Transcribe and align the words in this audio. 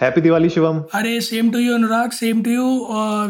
Happy 0.00 0.20
Diwali 0.20 0.48
Shivam 0.48 0.78
अरे 0.94 1.20
same 1.20 1.50
to 1.50 1.58
you 1.58 1.74
Anurag 1.74 2.10
same 2.10 2.42
to 2.42 2.50
you 2.50 2.66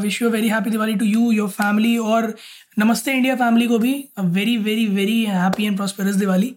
wish 0.03 0.21
you 0.23 0.29
very 0.31 0.49
happy 0.49 0.71
Diwali 0.71 0.95
to 0.95 1.05
you 1.05 1.31
your 1.31 1.49
family 1.49 1.97
और 1.99 2.35
नमस्ते 2.79 3.13
India 3.13 3.35
family 3.37 3.67
को 3.67 3.79
भी 3.79 3.95
very 4.37 4.57
very 4.57 4.87
very 4.87 5.25
happy 5.25 5.65
and 5.65 5.77
prosperous 5.77 6.15
Diwali 6.15 6.55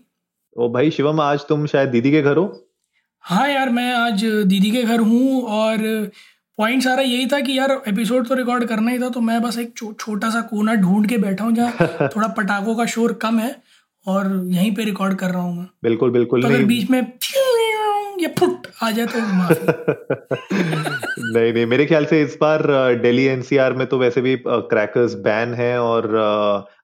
ओ 0.58 0.70
भाई 0.70 0.92
शिवम 0.92 1.22
आज 1.22 1.46
तुम 1.50 1.66
शायद 1.66 1.90
दीदी 1.90 2.12
के 2.12 2.22
घर 2.22 2.38
हो? 2.38 2.46
हाँ 3.24 3.48
यार 3.50 3.70
मैं 3.70 3.94
आज 3.94 4.26
दीदी 4.46 4.72
के 4.72 4.84
घर 4.84 5.00
हूँ 5.00 5.42
और 5.52 5.78
पॉइंट 6.58 6.84
सारा 6.84 7.02
यही 7.02 7.26
था 7.26 7.40
कि 7.40 7.58
यार 7.58 7.72
एपिसोड 7.88 8.28
तो 8.28 8.36
रिकॉर्ड 8.36 8.66
करना 8.66 8.92
ही 8.92 9.00
था 9.00 9.10
तो 9.10 9.20
मैं 9.22 9.42
बस 9.42 9.58
एक 9.58 9.74
छो, 9.78 9.94
छोटा 9.94 10.30
सा 10.30 10.42
कोना 10.42 10.74
ढूंढ 10.76 11.08
के 11.10 11.18
बैठा 11.18 11.44
हूँ 11.44 11.54
जहाँ 11.54 12.10
थोड़ा 12.16 12.28
पटाखों 12.28 12.76
का 12.76 12.86
शोर 12.86 13.14
कम 13.22 13.40
है 13.40 13.56
और 14.06 14.32
यहीं 14.48 14.72
पे 14.76 14.84
रिकॉर्ड 14.84 15.18
कर 15.18 15.30
रहा 15.30 15.42
हूँ 15.42 15.58
मैं। 15.58 15.68
बिल्कुल 15.84 16.12
बिल्कुल 16.12 16.42
तो 16.42 16.48
अगर 16.48 16.64
बीच 16.64 16.90
में 16.90 17.02
ये 18.24 18.30
फुट, 18.40 18.68
आ 18.84 18.92
जाए 18.92 19.06
तो 19.06 19.20
नहीं 21.34 21.54
नहीं, 21.54 21.66
मेरे 21.66 21.86
ख्याल 21.86 22.06
से 22.06 22.22
इस 22.22 22.38
बार 22.42 22.62
दिल्ली 23.02 23.24
एनसीआर 23.28 23.74
में 23.74 23.86
तो 23.88 23.98
वैसे 24.00 24.22
भी 24.22 24.36
क्रैकर्स 24.48 25.14
बैन 25.26 25.54
है 25.54 25.78
और 25.82 26.16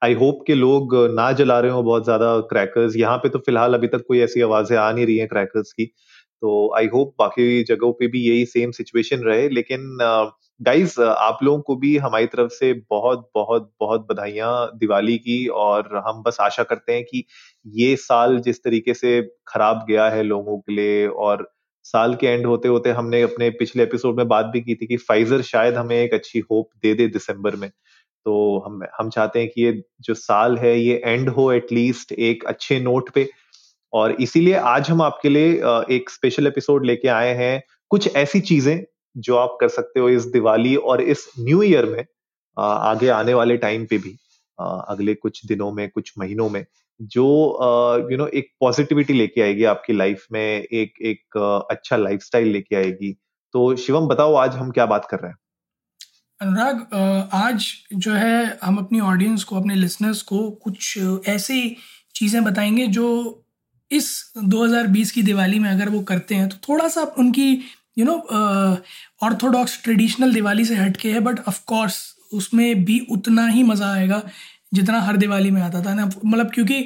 आई 0.04 0.14
होप 0.14 0.42
के 0.46 0.54
लोग 0.54 0.94
ना 1.14 1.30
जला 1.40 1.58
रहे 1.60 1.70
हो 1.70 1.82
बहुत 1.82 2.04
ज़्यादा 2.04 2.38
क्रैकर्स। 2.50 2.96
यहाँ 2.96 3.16
पे 3.18 3.28
तो 3.28 3.38
फ़िलहाल 3.38 3.74
अभी 3.74 3.86
तक 3.88 4.04
कोई 4.08 4.20
ऐसी 4.20 4.40
आवाज़ें 4.42 4.76
आ 4.78 4.90
नहीं 4.92 5.06
रही 5.06 5.16
हैं 5.18 5.28
क्रैकर्स 5.28 5.72
की। 5.72 5.84
तो 6.42 6.72
आई 6.76 6.86
होप 6.94 7.14
बाकी 7.18 7.62
जगहों 7.64 7.92
पे 7.92 8.06
भी 8.08 8.20
यही 8.28 8.44
सेम 8.46 8.70
सिचुएशन 8.72 9.20
रहे। 9.24 9.48
लेकिन 9.48 9.98
गाइस 10.60 10.98
आप 11.00 11.38
लोगों 11.42 11.60
को 11.62 11.76
भी 11.76 11.96
हमारी 11.98 12.26
तरफ़ 12.26 12.50
से 12.52 12.72
बहुत 12.90 13.30
बहुत 13.34 13.70
बहुत 13.80 14.06
बधाइयाँ 14.10 14.70
दिवाली 14.78 15.16
की। 15.18 15.46
और 15.58 16.02
हम 16.06 16.22
बस 16.22 16.36
आशा 16.40 16.62
करते 16.62 16.92
हैं 16.92 17.04
कि 17.04 17.24
ये 17.66 17.94
साल 17.96 18.38
जिस 18.40 18.62
तरीके 18.64 18.94
से 18.94 19.20
खराब 19.48 19.84
गया 19.88 20.08
है 20.10 20.22
लोगों 20.22 20.58
के 20.58 20.72
लिए 20.72 21.06
और 21.06 21.50
साल 21.84 22.14
के 22.14 22.26
एंड 22.26 22.46
होते 22.46 22.68
होते 22.68 22.90
हमने 22.90 23.20
अपने 23.22 23.50
पिछले 23.50 23.82
एपिसोड 23.82 24.16
में 24.16 24.28
बात 24.28 24.46
भी 24.46 24.60
की 24.60 24.74
थी 24.74 24.86
कि 24.86 24.96
फाइजर 24.96 25.42
शायद 25.42 25.74
हमें 25.74 25.96
एक 25.96 26.14
अच्छी 26.14 26.38
होप 26.50 26.68
दे 26.82 26.94
दे 26.94 27.06
दिसंबर 27.08 27.56
में। 27.56 27.68
तो 28.26 28.58
हम 28.66 28.80
हम 28.98 29.10
चाहते 29.10 29.40
हैं 29.40 29.48
कि 29.48 29.62
ये 29.62 29.82
जो 30.00 30.14
साल 30.14 30.56
है, 30.58 30.78
ये 30.80 31.00
एंड 31.04 31.28
हो 31.28 31.50
एटलीस्ट 31.52 32.12
एक 32.12 32.44
अच्छे 32.44 32.80
नोट 32.80 33.10
पे। 33.10 33.28
और 33.92 34.12
इसीलिए 34.12 34.54
आज 34.54 34.90
हम 34.90 35.02
आपके 35.02 35.28
लिए 35.28 35.52
एक 35.96 36.10
स्पेशल 36.10 36.46
एपिसोड 36.46 36.86
लेके 36.86 37.08
आए 37.08 37.34
हैं। 37.34 37.62
कुछ 37.90 38.16
ऐसी 38.16 38.40
चीज़ें 38.40 38.84
जो 39.16 39.36
आप 39.36 39.56
कर 39.60 39.68
सकते 39.68 40.00
हो 40.00 40.08
इस 40.08 40.24
दिवाली 40.26 40.74
और 40.76 41.00
इस 41.02 41.26
न्यू 41.38 41.62
ईयर 41.62 41.86
में 41.86 42.04
आगे 42.56 43.08
आने 43.08 43.34
वाले 43.34 43.56
टाइम 43.56 43.86
पे 43.86 43.98
भी 43.98 44.16
अगले 44.58 45.14
कुछ 45.14 45.44
दिनों 45.46 45.72
में, 45.72 45.88
कुछ 45.90 46.12
महीनों 46.18 46.48
में। 46.50 46.64
जो 47.02 47.26
यू 48.10 48.16
नो 48.18 48.26
एक 48.28 48.50
पॉजिटिविटी 48.60 49.12
लेके 49.12 49.42
आएगी 49.42 49.64
आपकी 49.66 49.92
लाइफ 49.92 50.26
में, 50.32 50.62
एक 50.62 50.94
एक 51.02 51.66
अच्छा 51.70 51.96
लाइफस्टाइल 51.98 52.48
लेके 52.48 52.76
आएगी। 52.76 53.12
तो 53.54 53.74
शिवम, 53.76 54.06
बताओ 54.08 54.34
आज 54.36 54.56
हम 54.56 54.70
क्या 54.70 54.86
बात 54.86 55.06
कर 55.10 55.18
रहे 55.18 55.30
हैं? 55.30 55.36
अनुराग 56.40 56.86
आज 57.34 57.66
जो 57.94 58.12
है, 58.12 58.58
हम 58.64 58.76
अपनी 58.78 59.00
ऑडियंस 59.02 59.44
को, 59.44 59.56
अपने 59.56 59.74
लिसनर्स 59.74 60.22
को 60.22 60.50
कुछ 60.64 60.98
ऐसी 61.28 61.76
चीज़ें 62.14 62.42
बताएँगे 62.44 62.86
जो 62.88 63.06
इस 63.90 64.10
2020 64.46 65.10
की 65.12 65.22
दिवाली 65.22 65.58
में 65.58 65.68
अगर 65.70 65.88
वो 65.88 66.00
करते 66.02 66.34
हैं 66.34 66.48
तो 66.48 66.56
थोड़ा 66.68 66.88
सा 66.88 67.02
उनकी 67.18 67.50
you 67.98 68.04
know 68.04 68.14
orthodox 69.22 69.82
traditional 69.84 70.34
Diwali 70.34 70.64
से 70.64 70.74
हटके 70.76 71.10
है 71.12 71.20
बट 71.20 71.40
ऑफ़ 71.48 71.60
कोर्स 71.66 71.98
उसमें 72.32 72.84
भी 72.84 72.98
उतना 73.10 73.46
ही 73.46 73.62
मज़ा 73.62 73.92
आएगा। 73.92 74.22
जितना 74.72 75.00
हर 75.00 75.16
दिवाली 75.16 75.50
में 75.50 75.60
आता 75.62 75.82
था 75.84 75.94
ना 75.94 76.10
मतलब 76.24 76.50
क्योंकि 76.54 76.80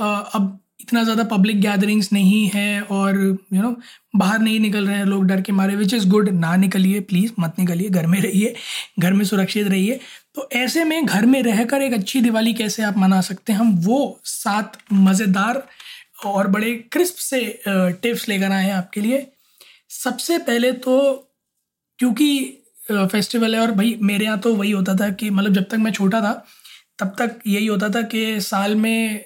अब 0.00 0.58
इतना 0.80 1.02
ज़्यादा 1.04 1.24
पब्लिक 1.26 1.60
गैदरिंग्स 1.60 2.12
नहीं 2.12 2.46
है 2.54 2.80
और 2.82 3.16
यू 3.16 3.32
you 3.32 3.62
नो 3.62 3.68
know, 3.68 3.82
बाहर 4.16 4.38
नहीं 4.38 4.60
निकल 4.60 4.86
रहे 4.86 4.96
हैं 4.96 5.04
लोग 5.04 5.24
डर 5.26 5.40
के 5.40 5.52
मारे 5.52 5.74
विच 5.76 5.94
इज़ 5.94 6.08
गुड 6.08 6.28
ना 6.34 6.54
निकलिए 6.56 7.00
प्लीज़ 7.10 7.32
मत 7.40 7.58
निकलिए 7.58 7.88
घर 7.90 8.06
में 8.06 8.20
रहिए 8.20 8.54
घर 9.00 9.12
में 9.12 9.24
सुरक्षित 9.24 9.68
रहिए। 9.68 9.98
तो 10.34 10.48
ऐसे 10.52 10.84
में 10.84 11.04
घर 11.06 11.26
में 11.26 11.42
रहकर 11.42 11.82
एक 11.82 11.92
अच्छी 11.94 12.20
दिवाली 12.20 12.52
कैसे 12.54 12.82
आप 12.82 12.98
मना 12.98 13.20
सकते 13.20 13.52
हैं? 13.52 13.58
हम 13.60 13.76
वो 13.84 14.20
सात 14.24 14.78
मज़ेदार 14.92 15.62
और 16.26 16.46
बड़े 16.48 16.74
क्रिस्प 16.92 17.16
से 17.18 17.40
टिप्स 17.68 18.28
लेकर 18.28 18.52
आए 18.52 18.64
हैं 18.64 18.72
आपके 18.74 19.00
लिए। 19.00 19.26
सबसे 19.94 20.38
पहले 20.40 20.72
तो 20.84 20.98
क्योंकि 21.98 22.28
फेस्टिवल 22.90 23.54
है 23.54 23.60
और 23.60 23.70
भाई 23.72 23.98
मेरे 24.02 24.24
यहाँ 24.24 24.38
तो 24.40 24.54
वही 24.54 24.70
होता 24.70 24.94
था 24.96 25.10
कि 25.10 25.30
मतलब 25.30 25.54
जब 25.54 25.68
तक 25.70 25.78
मैं 25.78 25.92
छोटा 25.92 26.20
था 26.20 26.32
तब 27.00 27.14
तक 27.18 27.38
यही 27.46 27.66
होता 27.66 27.88
था 27.88 28.02
कि 28.04 28.40
साल 28.40 28.74
में 28.74 29.24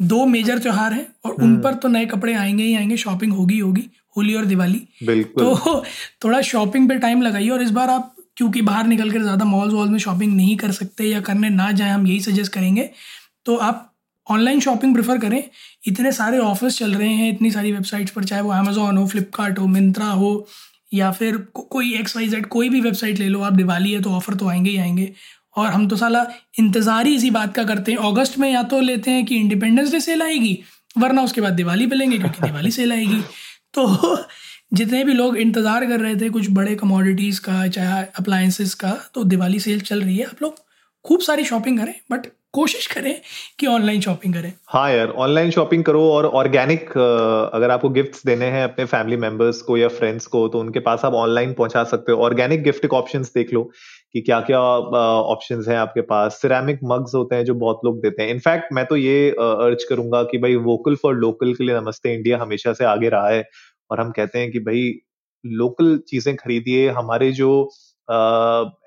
दो 0.00 0.24
मेजर 0.26 0.58
त्योहार 0.58 0.92
हैं 0.92 1.06
और 1.24 1.42
उन 1.42 1.56
पर 1.56 1.74
तो 1.74 1.88
नए 1.88 2.06
कपड़े 2.06 2.34
आएँगे 2.34 2.64
ही 2.64 2.74
आएँगे 2.76 2.96
शॉपिंग 2.96 3.32
होगी 3.32 3.58
होगी 3.58 3.88
होली 4.16 4.34
और 4.34 4.44
दिवाली। 4.44 4.78
तो 5.04 5.82
थोड़ा 6.24 6.40
शॉपिंग 6.42 6.88
पे 6.88 6.98
टाइम 6.98 7.22
लगाइए 7.22 7.48
और 7.48 7.62
इस 7.62 7.70
बार 7.70 7.90
आप 7.90 8.14
क्योंकि 8.36 8.62
बाहर 8.62 8.86
निकल 8.86 9.10
कर 9.10 9.22
ज़्यादा 9.22 9.44
मॉल्स 9.44 9.72
वॉल्स 9.74 9.90
में 9.90 9.98
शॉपिंग 9.98 10.34
नहीं 10.36 10.56
कर 10.56 10.72
सकते 10.72 11.04
या 11.04 11.20
करने 11.20 11.48
ना 11.50 11.70
जाए 11.72 11.90
हम 11.90 12.06
यही 12.06 12.20
सजेस्ट 12.20 12.52
करेंगे। 12.52 12.88
तो 13.46 13.56
आप 13.58 13.92
ऑनलाइन 14.26 14.60
शॉपिंग 14.60 14.94
प्रेफर 14.94 15.18
करें। 15.18 15.42
इतने 15.86 16.12
सारे 16.12 16.38
ऑफर्स 16.38 16.78
चल 16.78 16.94
रहे 16.94 17.08
हैं 17.08 17.32
इतनी 17.32 17.50
सारी 17.50 17.72
वेबसाइट्स 17.72 18.12
पर 18.12 18.24
चाहे 18.24 18.42
वो 18.42 18.50
अमेजोन 18.50 18.96
हो 18.96 19.06
फ्लिपकार्ट 19.06 19.58
हो 19.58 19.66
मिंत्रा 19.66 20.06
हो 20.06 20.46
या 20.94 21.10
फिर 21.10 21.36
को, 21.36 21.62
कोई 21.62 21.94
एक्स 21.94 22.16
वाई 22.16 22.28
जेड 22.28 22.46
कोई 22.46 22.68
भी 22.68 22.80
वेबसाइट 22.80 23.18
ले 23.18 23.28
लो 23.28 23.40
आप 23.40 23.52
दिवाली 23.52 23.92
है 23.92 24.00
तो 24.02 24.10
ऑफ़र 24.10 24.34
तो 24.34 24.48
आएँगे 24.48 24.70
ही 24.70 24.76
आएँगे। 24.76 25.12
और 25.56 25.68
हम 25.68 25.88
तो 25.88 25.96
साला 25.96 26.24
इंतज़ार 26.58 27.06
ही 27.06 27.14
इसी 27.16 27.30
बात 27.30 27.54
का 27.54 27.64
करते 27.64 27.92
हैं। 27.92 27.98
अगस्त 28.10 28.38
में 28.38 28.50
या 28.52 28.62
तो 28.62 28.80
लेते 28.80 29.10
हैं 29.10 29.24
कि 29.26 29.36
इंडिपेंडेंस 29.36 29.92
डे 29.92 30.00
सेल 30.00 30.22
आएगी, 30.22 30.58
वरना 30.98 31.22
उसके 31.22 31.40
बाद 31.40 31.52
दिवाली 31.52 31.86
पे 31.86 31.96
लेंगे 31.96 32.18
क्योंकि 32.18 32.42
दिवाली 32.42 32.70
सेल 32.70 32.92
आएगी। 32.92 33.20
तो 33.74 34.16
जितने 34.74 35.02
भी 35.04 35.12
लोग 35.12 35.36
इंतज़ार 35.36 35.86
कर 35.86 36.00
रहे 36.00 36.14
थे, 36.16 36.28
कुछ 36.28 36.50
बड़े 36.50 36.74
कमोडिटीज़ 36.74 37.40
का, 37.40 37.66
चाहे 37.68 38.04
अप्लायंसेस 38.18 38.74
का 38.74 38.96
तो 39.14 39.24
दिवाली 39.24 39.60
सेल 39.60 39.80
चल 39.82 40.02
रही 40.02 40.16
है। 40.16 40.24
आप 40.24 40.42
लोग 40.42 40.64
खूब 41.04 41.20
सारी 41.20 41.44
शॉपिंग 41.44 41.78
करें 41.78 41.94
बट 42.12 42.26
कोशिश 42.52 42.86
करें 42.86 43.14
कि 43.58 43.66
ऑनलाइन 43.66 44.00
शॉपिंग 44.00 44.34
करें। 44.34 44.52
हाँ 44.68 44.90
यार 44.92 45.08
ऑनलाइन 45.08 45.50
शॉपिंग 45.50 45.82
करो 45.84 46.02
और 46.12 46.26
ऑर्गेनिक 46.26 46.90
अगर 46.90 47.70
आपको 47.70 47.88
गिफ्ट्स 47.88 48.24
देने 48.26 48.46
हैं 48.46 48.62
अपने 48.64 48.84
फैमिली 48.84 49.16
मेंबर्स 49.16 49.60
को 49.62 49.76
या 49.76 49.88
फ्रेंड्स 49.88 50.26
को 50.26 50.46
तो 50.48 50.60
उनके 50.60 50.80
पास 50.80 51.04
आप 51.04 51.14
ऑनलाइन 51.14 51.52
पहुँचा 51.52 51.84
सकते 51.84 52.12
हो। 52.12 52.22
ऑर्गेनिक 52.24 52.62
गिफ्ट 52.62 52.86
ऑप्शंस 52.86 53.32
देख 53.34 53.52
लो। 53.52 53.70
कि 54.16 54.20
क्या 54.22 54.38
क्या 54.42 54.60
ऑप्शन 54.60 55.62
हैं 55.68 55.76
आपके 55.78 56.00
पास? 56.02 56.32
सिरेमिक 56.42 56.78
मग्स 56.84 57.14
होते 57.14 57.36
हैं 57.36 57.44
जो 57.44 57.54
बहुत 57.56 57.80
लोग 57.84 58.00
देते 58.02 58.22
हैं। 58.22 58.30
इनफैक्ट 58.30 58.72
मैं 58.74 58.84
तो 58.86 58.96
ये 58.96 59.30
अर्ज़ 59.30 59.84
करूँगा 59.88 60.22
कि 60.30 60.38
भाई 60.38 60.54
वोकल 60.66 60.94
फॉर 61.02 61.14
लोकल 61.16 61.52
के 61.54 61.64
लिए 61.64 61.80
नमस्ते, 61.80 62.14
इंडिया 62.14 62.38
हमेशा 62.38 62.72
से 62.72 62.84
आगे 62.86 63.08
रहा 63.08 63.28
है। 63.28 63.44
और 63.90 64.00
हम 64.00 64.10
कहते 64.12 64.38
हैं 64.38 64.50
कि 64.52 64.58
भाई 64.60 64.92
लोकल 65.44 65.96
चीज़ें 66.08 66.34
खरीदिए। 66.36 66.88
हमारे 66.90 67.30
जो 67.32 67.50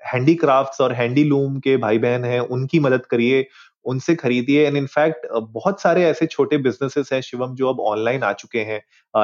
हैंडीक्राफ्ट्स 0.06 0.80
और 0.80 0.92
हैंडीलूम 0.94 1.58
के 1.60 1.76
भाई 1.78 1.98
बहन 1.98 2.24
हैं, 2.24 2.40
उनकी 2.40 2.80
मदद 2.80 3.06
करिए। 3.06 3.46
उनसे 3.90 4.14
खरीदिए। 4.14 4.66
एंड 4.66 4.76
इनफैक्ट 4.76 5.26
बहुत 5.52 5.80
सारे 5.80 6.04
ऐसे 6.04 6.26
छोटे 6.26 6.58
बिजनेसेस 6.58 7.12
हैं 7.12 7.20
शिवम 7.20 7.54
जो 7.54 7.68
अब 7.68 7.80
ऑनलाइन 7.82 8.22
आ 8.22 8.32
चुके 8.32 8.58
हैं 8.64 8.80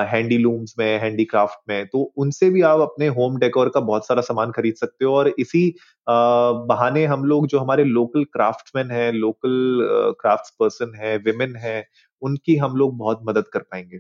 हैंडीलूम्स 0.06 0.75
में 0.79 0.99
हैंडीक्राफ्ट 1.00 1.58
में। 1.69 1.87
तो 1.87 2.02
उनसे 2.17 2.50
भी 2.50 2.62
आप 2.62 2.81
अपने 2.81 3.06
होम 3.19 3.38
डेकोर 3.38 3.69
का 3.69 3.81
बहुत 3.82 4.06
सारा 4.06 4.23
सामान 4.23 4.50
खरीद 4.50 4.75
सकते 4.75 5.05
हो। 5.05 5.14
और 5.14 5.35
इसी 5.38 5.62
बहाने 6.08 7.05
हम 7.06 7.25
लोग 7.25 7.46
जो 7.46 7.58
हमारे 7.58 7.85
लोकल 7.85 8.25
क्राफ्टमैन 8.25 8.91
हैं 8.91 9.12
लोकल 9.12 10.14
क्राफ्ट्स 10.20 10.50
पर्सन 10.61 10.93
है 10.96 11.17
विमेन 11.19 11.56
है 11.56 11.79
उनकी 12.23 12.56
हम 12.56 12.76
लोग 12.76 12.96
बहुत 12.99 13.20
मदद 13.25 13.44
कर 13.52 13.61
पाएँगे। 13.61 13.99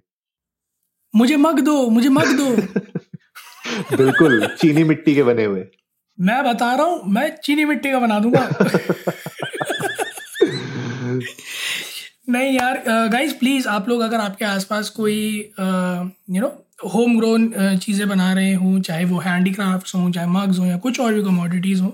मुझे 1.14 1.36
मग 1.36 1.60
दो 1.60 1.88
मुझे 1.90 2.08
मग 2.08 2.36
दो। 2.36 2.50
बिल्कुल 3.96 4.46
चीनी 4.60 4.84
मिट्टी 4.84 5.14
के 5.14 5.22
बने 5.22 5.44
हुए। 5.44 5.64
मैं 6.18 6.42
बता 6.44 6.74
रहा 6.74 6.86
हूँ 6.86 7.00
मैं 7.06 7.28
चीनी 7.36 7.64
मिट्टी 7.64 7.90
का 7.92 7.98
बना 7.98 8.18
दूँगा। 8.18 8.48
नहीं 12.28 12.52
यार 12.52 12.82
गाइज़ 13.10 13.34
प्लीज़ 13.38 13.68
आप 13.68 13.88
लोग 13.88 14.00
अगर 14.02 14.20
आपके 14.20 14.44
आसपास 14.44 14.88
कोई 14.90 15.16
यू 15.60 16.40
नो 16.40 16.48
होम 16.84 17.16
ग्रोन 17.18 17.50
चीज़ें 17.82 18.08
बना 18.08 18.32
रहे 18.32 18.52
हों, 18.54 18.80
चाहे 18.80 19.04
वो 19.04 19.18
हैंडीक्राफ्ट्स 19.20 19.94
हों, 19.94 20.10
चाहे 20.12 20.26
मग्स 20.28 20.58
हों 20.58 20.66
या 20.66 20.76
कुछ 20.78 21.00
और 21.00 21.14
भी 21.14 21.22
कमोडिटीज़ 21.24 21.80
हों, 21.82 21.90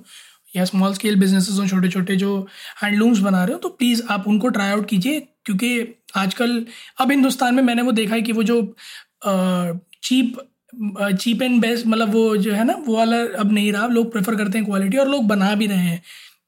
या 0.56 0.64
स्मॉल 0.64 0.94
स्केल 0.94 1.16
बिजनेसेस 1.16 1.58
हों 1.58 1.66
छोटे 1.66 1.88
छोटे 1.88 2.16
जो 2.16 2.38
हैंडलूम्स 2.82 3.18
बना 3.20 3.44
रहे 3.44 3.52
हो 3.52 3.58
तो 3.58 3.68
प्लीज़ 3.70 4.02
आप 4.10 4.24
उनको 4.28 4.48
ट्राई 4.48 4.70
आउट 4.70 4.88
कीजिए, 4.88 5.20
क्योंकि 5.44 5.94
आजकल, 6.16 6.64
अब 7.00 7.10
हिंदुस्तान 7.10 7.54
में 7.54 7.62
मैंने 7.62 7.82
वो 7.82 7.92
देखा 7.92 8.14
है 8.14 8.22
कि 8.22 8.32
वो 8.32 8.42
जो 8.42 8.62
चीप 9.24 10.40
चीप 11.20 11.42
एंड 11.42 11.60
बेस्ट 11.60 11.86
मतलब 11.86 12.12
वो 12.12 12.36
जो 12.36 12.52
है 12.52 12.64
ना, 12.64 12.74
वो 12.86 12.96
वाला 12.96 13.16
अब 13.40 13.52
नहीं 13.52 13.72
रहा, 13.72 13.86
लोग 13.88 14.12
प्रेफर 14.12 14.36
करते 14.36 14.58
हैं 14.58 14.66
क्वालिटी 14.66 14.96
और 14.96 15.08
लोग 15.08 15.26
बना 15.28 15.54
भी 15.54 15.66
रहे 15.66 15.78
हैं। 15.78 16.02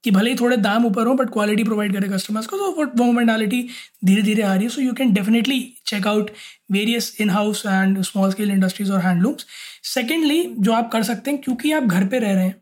कि 0.04 0.10
भले 0.10 0.30
ही 0.30 0.36
थोड़े 0.36 0.56
दाम 0.58 0.86
ऊपर 0.86 1.06
हो 1.06 1.14
बट 1.14 1.30
क्वालिटी 1.32 1.64
प्रोवाइड 1.64 1.92
करे 1.92 2.08
कस्टमर्स 2.08 2.46
को 2.46 2.56
तो 2.56 2.70
वो 2.70 3.04
मोमेंटालिटी 3.04 3.62
धीरे 4.04 4.22
धीरे 4.22 4.42
आ 4.42 4.54
रही 4.54 4.64
है। 4.64 4.70
So 4.70 4.82
you 4.82 4.92
can 4.92 5.12
definitely 5.12 5.60
check 5.86 6.06
out 6.06 6.30
various 6.72 7.16
in 7.20 7.30
house 7.30 7.62
and 7.66 8.00
small 8.02 8.30
scale 8.30 8.50
industries 8.50 8.92
और 8.92 9.00
हैंडलूम्स 9.00 9.46
सेकेंडली 9.84 10.44
जो 10.58 10.72
आप 10.72 10.90
कर 10.92 11.02
सकते 11.02 11.30
हैं, 11.30 11.40
क्योंकि 11.40 11.72
आप 11.72 11.82
घर 11.82 12.04
पर 12.04 12.20
रह 12.20 12.32
रहे 12.32 12.44
हैं, 12.44 12.56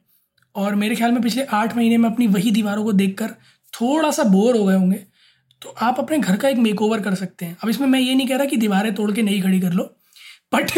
और 0.54 0.74
मेरे 0.74 0.94
ख्याल 0.94 1.12
में 1.12 1.22
पिछले 1.22 1.44
आठ 1.52 1.76
महीने 1.76 1.96
में 1.96 2.08
अपनी 2.10 2.26
वही 2.28 2.50
दीवारों 2.50 2.84
को 2.84 2.92
देख 2.94 3.22
थोड़ा 3.72 4.10
सा 4.10 4.24
बोर 4.24 4.56
हो 4.56 4.64
गए 4.64 4.74
होंगे 4.74 4.96
तो 5.62 5.74
आप 5.80 5.98
अपने 5.98 6.18
घर 6.18 6.36
का 6.36 6.48
एक 6.48 6.56
मेक 6.58 6.78
कर 7.04 7.14
सकते 7.14 7.46
हैं। 7.46 7.56
अब 7.62 7.68
इसमें 7.68 7.86
मैं 7.88 8.00
ये 8.00 8.14
नहीं 8.14 8.26
कह 8.28 8.36
रहा 8.36 8.46
कि 8.46 8.56
दीवारें 8.56 8.94
तोड़ 8.94 9.10
के 9.12 9.22
नहीं 9.22 9.42
खड़ी 9.42 9.60
कर 9.60 9.72
लो 9.72 9.84
but 10.54 10.70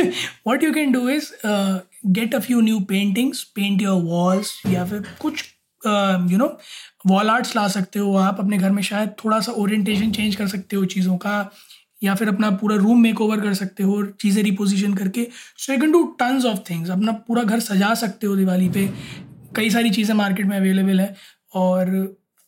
what 0.46 0.62
you 0.62 0.72
can 0.72 0.93
do 0.93 1.08
is 1.08 1.31
get 1.46 2.34
a 2.34 2.38
few 2.38 2.61
new 2.61 2.81
paintings 2.88 3.43
paint 3.56 3.82
your 3.82 4.02
walls 4.02 4.61
या 4.66 4.84
फिर 4.84 5.02
कुछ 5.20 5.44
यू 5.87 6.39
नो 6.39 6.47
वॉल 7.07 7.31
आर्ट्स 7.31 7.55
ला 7.57 7.67
सकते 7.69 7.99
हो 7.99 8.15
आप, 8.17 8.41
अपने 8.41 8.59
घर 8.59 8.71
में 8.71 8.83
शायद 8.83 9.11
थोड़ा 9.25 9.41
सा 9.41 9.53
ओरिएंटेशन 9.53 10.11
चेंज 10.13 10.37
कर 10.37 10.49
सकते 10.49 10.77
हो 10.77 10.85
चीज़ों 10.87 11.17
का, 11.17 11.51
या 12.03 12.15
फिर 12.15 12.29
अपना 12.29 12.51
पूरा 12.53 12.77
रूम 12.77 13.01
मेक 13.03 13.21
ओवर 13.21 13.41
कर 13.41 13.55
सकते 13.55 13.83
हो 13.83 14.03
चीज़ें 14.21 14.43
रिपोजिशन 14.43 14.95
करके। 14.95 15.27
So 15.59 15.73
you 15.73 15.79
can 15.81 15.93
do 15.93 16.03
tons 16.21 16.45
of 16.47 16.59
things 16.71 16.91
अपना 16.91 17.13
पूरा 17.29 17.43
घर 17.43 17.61
सजा 17.61 17.95
सकते 17.95 18.27
हो 18.27 18.37
दिवाली 18.37 18.69
पे। 18.69 18.89
कई 19.57 19.71
सारी 19.71 19.91
चीज़ें 19.91 20.15
मार्केट 20.15 20.47
में 20.47 20.57
अवेलेबल 20.57 21.01
है 21.01 21.15
और 21.55 21.91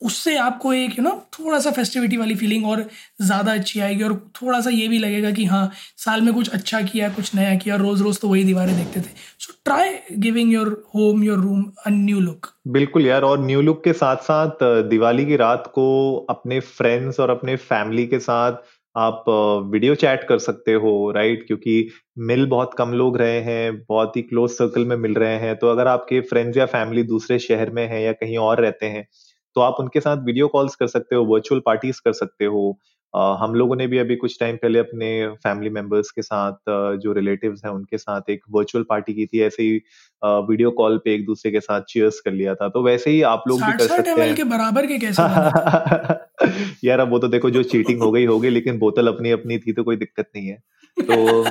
उससे 0.01 0.37
आपको 0.39 0.73
एक 0.75 0.99
यू 0.99 1.03
नो 1.05 1.11
थोड़ा 1.35 1.59
सा 1.61 1.71
फेस्टिविटी 1.73 2.17
वाली 2.17 2.35
फीलिंग 2.37 2.67
और 2.67 2.83
ज़्यादा 3.23 3.53
अच्छी 3.53 3.81
आएगी 3.81 4.03
और 4.05 4.15
थोड़ा 4.37 4.61
सा 4.61 4.71
ये 4.71 4.89
भी 4.89 4.99
लगेगा 4.99 5.31
कि 5.33 5.45
हाँ 5.47 5.71
साल 5.99 6.21
में 6.23 6.33
कुछ 6.35 6.49
अच्छा 6.51 6.81
किया, 6.83 7.09
कुछ 7.11 7.35
नया 7.35 7.55
किया 7.57 7.77
रोज़ 7.77 8.03
रोज़ 8.03 8.21
तो 8.21 8.29
वही 8.29 8.45
दीवारें 8.45 8.77
देखते 8.77 9.01
थे। 9.01 9.15
So 9.41 9.53
try 9.65 9.99
giving 10.19 10.53
your 10.53 10.69
home 10.95 11.25
your 11.25 11.39
room 11.39 11.65
a 11.87 11.91
new 11.91 12.21
look 12.21 12.47
बिल्कुल 12.69 13.07
यार, 13.07 13.23
और 13.23 13.45
न्यू 13.47 13.61
लुक 13.63 13.83
के 13.85 13.93
साथ 13.95 14.17
साथ 14.23 14.63
दिवाली 14.89 15.27
की 15.27 15.37
रात 15.37 15.71
को 15.75 15.87
अपने 16.31 16.61
फ्रेंड्स 16.63 17.21
और 17.21 17.31
अपने 17.31 17.57
फैमिली 17.59 18.07
के 18.07 18.19
साथ 18.21 18.63
आप 18.95 19.25
वीडियो 19.73 19.95
चैट 19.97 20.23
कर 20.29 20.39
सकते 20.39 20.73
हो 20.75 20.91
राइट 21.13 21.47
क्योंकि 21.47 21.89
मिल 22.21 22.47
बहुत 22.49 22.75
कम 22.75 22.93
लोग 22.95 23.17
रहे 23.19 23.41
हैं, 23.43 23.77
बहुत 23.81 24.17
ही 24.17 24.23
क्लोज 24.23 24.51
सर्कल 24.51 24.85
में 24.87 24.97
मिल 24.99 25.15
रहे 25.15 25.37
हैं। 25.39 25.57
तो 25.59 25.69
अगर 25.69 25.87
आपके 25.89 26.21
फ्रेंड्स 26.23 26.57
या 26.59 26.67
फैमिली 26.69 27.03
दूसरे 27.05 27.39
शहर 27.41 27.71
में 27.71 27.87
है 27.89 28.03
या 28.03 28.13
कहीं 28.15 28.37
और 28.41 28.61
रहते 28.61 28.87
हैं 28.89 29.07
तो 29.57 29.61
आप 29.61 29.77
उनके 29.81 30.01
साथ 30.01 30.17
वीडियो 30.17 30.49
कॉल्स 30.49 30.75
कर 30.75 30.87
सकते 30.87 31.17
हो 31.17 31.25
वर्चुअल 31.25 31.61
पार्टीज़ 31.67 32.01
कर 32.05 32.13
सकते 32.13 32.45
हो। 32.45 32.79
हम 33.15 33.55
लोगों 33.55 33.77
ने 33.77 33.87
भी 33.87 33.99
अभी 33.99 34.17
कुछ 34.17 34.37
टाइम 34.41 34.57
पहले 34.57 34.79
अपने 34.79 35.29
फैमिली 35.29 35.71
मेंबर्स 35.71 36.11
के 36.11 36.23
साथ 36.23 36.53
जो 36.97 37.13
रिलेटिव्स 37.13 37.63
हैं 37.65 37.73
उनके 37.73 37.99
साथ 37.99 38.31
एक 38.31 38.41
वर्चुअल 38.51 38.85
पार्टी 38.89 39.15
की 39.15 39.27
थी। 39.27 39.41
ऐसे 39.41 39.63
ही 39.63 39.81
वीडियो 40.25 40.71
कॉल 40.71 40.99
पे 40.99 41.15
एक 41.15 41.25
दूसरे 41.27 41.53
के 41.53 41.61
साथ 41.61 41.81
चीयर्स 41.89 42.21
कर 42.21 42.33
लिया 42.33 42.55
था। 42.55 42.69
तो 42.69 42.83
वैसे 42.83 43.11
ही 43.11 43.23
आप 43.23 43.45
लोग 43.49 43.63
भी 43.63 43.73
कर 43.73 43.87
सकते 43.87 44.11
हैं। 44.11 44.35
के 44.35 44.45
बराबर 44.45 44.87
के 44.87 44.99
कैसे 44.99 45.23
यार 46.89 47.01
अब 47.01 47.11
वो 47.11 47.19
तो 47.19 47.29
देखो 47.29 47.51
जो 47.51 47.63
चीटिंग 47.63 48.03
हो 48.03 48.11
गई 48.13 48.27
हो 48.27 48.41
गई 48.41 48.51
लेकिन 48.51 48.79
बोतल 48.79 49.09
अपनी 49.09 49.31
अपनी 49.31 49.59
थी 49.59 49.73
तो 49.73 49.85
कोई 49.85 49.97
दिक्कत 49.97 50.31
नहीं 50.37 50.47
है। 50.47 50.63
तो 51.01 51.45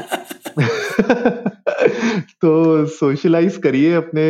तो 2.42 2.86
सोशलाइज 2.88 3.58
करिए 3.58 3.94
अपने 3.96 4.24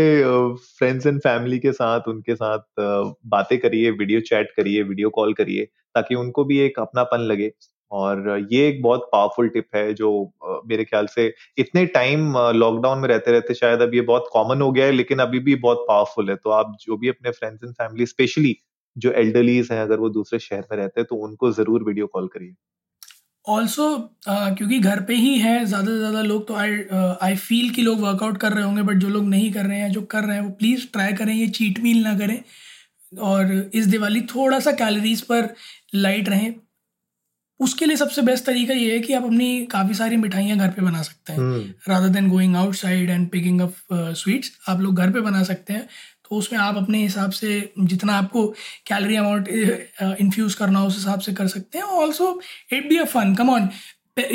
फ्रेंड्स 0.77 1.05
एंड 1.07 1.19
फैमिली 1.21 1.59
के 1.59 1.71
साथ, 1.71 2.07
उनके 2.07 2.35
साथ 2.35 2.59
बातें 2.79 3.57
करिए 3.59 3.91
वीडियो 3.91 4.19
चैट 4.23 4.51
करिए 4.57 4.83
वीडियो 4.83 5.09
कॉल 5.11 5.33
करिए, 5.33 5.65
ताकि 5.95 6.15
उनको 6.15 6.43
भी 6.45 6.59
एक 6.59 6.79
अपनापन 6.79 7.21
लगे। 7.23 7.51
और 7.91 8.47
ये 8.51 8.67
एक 8.67 8.81
बहुत 8.81 9.07
पावरफुल 9.11 9.47
टिप 9.49 9.75
है 9.75 9.93
जो 9.93 10.09
मेरे 10.67 10.83
ख्याल 10.85 11.07
से 11.07 11.33
इतने 11.57 11.85
टाइम 11.87 12.33
लॉकडाउन 12.55 12.99
में 12.99 13.07
रहते 13.09 13.31
रहते 13.31 13.53
शायद 13.53 13.81
अब 13.81 13.93
ये 13.95 14.01
बहुत 14.03 14.29
कॉमन 14.33 14.61
हो 14.61 14.71
गया 14.71 14.85
है, 14.85 14.91
लेकिन 14.91 15.19
अभी 15.19 15.39
भी 15.39 15.55
बहुत 15.57 15.85
पावरफुल 15.87 16.29
है। 16.29 16.35
तो 16.35 16.49
आप 16.51 16.75
जो 16.81 16.97
भी 16.97 17.09
अपने 17.09 17.31
फ्रेंड्स 17.31 17.63
एंड 17.63 17.73
फैमिली 17.73 18.05
स्पेशली 18.05 18.55
जो 18.95 19.11
एल्डरलीज 19.13 19.71
हैं, 19.71 19.81
अगर 19.81 19.99
वो 19.99 20.09
दूसरे 20.11 20.39
शहर 20.39 20.65
में 20.71 20.77
रहते 20.77 21.01
हैं 21.01 21.07
तो 21.09 21.15
उनको 21.17 21.51
ज़रूर 21.53 21.83
वीडियो 21.83 22.07
कॉल 22.07 22.27
करिए। 22.27 22.53
ऑल्सो 23.47 23.87
uh, 24.29 24.57
क्योंकि 24.57 24.79
घर 24.79 24.99
पे 25.03 25.15
ही 25.15 25.37
है 25.39 25.65
ज़्यादा 25.65 25.85
से 25.85 25.97
ज़्यादा 25.97 26.21
लोग 26.21 26.47
तो 26.47 26.53
आई 26.55 26.77
आई 27.21 27.35
फील 27.37 27.69
कि 27.69 27.81
लोग 27.81 27.99
वर्कआउट 28.01 28.37
कर 28.37 28.53
रहे 28.53 28.63
होंगे 28.63 28.81
बट 28.81 28.97
जो 28.97 29.09
लोग 29.09 29.27
नहीं 29.29 29.51
कर 29.53 29.65
रहे 29.65 29.79
हैं 29.79 29.91
जो 29.91 30.01
कर 30.11 30.23
रहे 30.23 30.35
हैं 30.37 30.43
वो 30.43 30.51
प्लीज़ 30.59 30.85
ट्राई 30.93 31.13
करें 31.13 31.33
ये 31.33 31.47
चीट 31.49 31.79
मील 31.79 32.03
ना 32.03 32.17
करें। 32.19 32.39
और 33.13 33.53
इस 33.73 33.85
दिवाली 33.87 34.21
थोड़ा 34.35 34.59
सा 34.59 34.71
कैलोरीज 34.73 35.21
पर 35.23 35.53
लाइट 35.95 36.29
रहें। 36.29 36.53
उसके 37.59 37.85
लिए 37.85 37.95
सबसे 37.97 38.21
बेस्ट 38.21 38.45
तरीका 38.45 38.73
ये 38.73 38.91
है 38.93 38.99
कि 38.99 39.13
आप 39.13 39.23
अपनी 39.23 39.65
काफ़ी 39.71 39.93
सारी 39.93 40.17
मिठाइयाँ 40.17 40.57
घर 40.57 40.69
पे 40.69 40.81
बना 40.81 41.01
सकते 41.01 41.33
हैं। 41.33 41.75
Rather 41.89 42.09
than 42.09 42.29
going 42.29 42.55
outside 42.55 43.09
and 43.09 43.29
picking 43.31 43.61
up 43.61 43.75
sweets 43.91 44.51
आप 44.69 44.81
लोग 44.81 44.95
घर 44.95 45.11
पे 45.11 45.21
बना 45.21 45.43
सकते 45.43 45.73
हैं। 45.73 45.87
तो 46.29 46.35
उसमें 46.35 46.59
आप 46.59 46.77
अपने 46.77 47.01
हिसाब 47.01 47.31
से 47.31 47.59
जितना 47.81 48.13
आपको 48.15 48.47
कैलोरी 48.87 49.15
अमाउंट 49.15 49.47
इन्फ्यूज़ 50.21 50.57
करना 50.57 50.79
हो 50.79 50.87
उस 50.87 50.97
हिसाब 50.97 51.19
से 51.19 51.33
कर 51.33 51.47
सकते 51.47 51.77
हैं। 51.77 51.85
Also 51.85 52.39
it 52.73 52.89
be 52.89 52.97
a 52.97 53.05
fun 53.07 53.35
come 53.35 53.49
on 53.49 53.69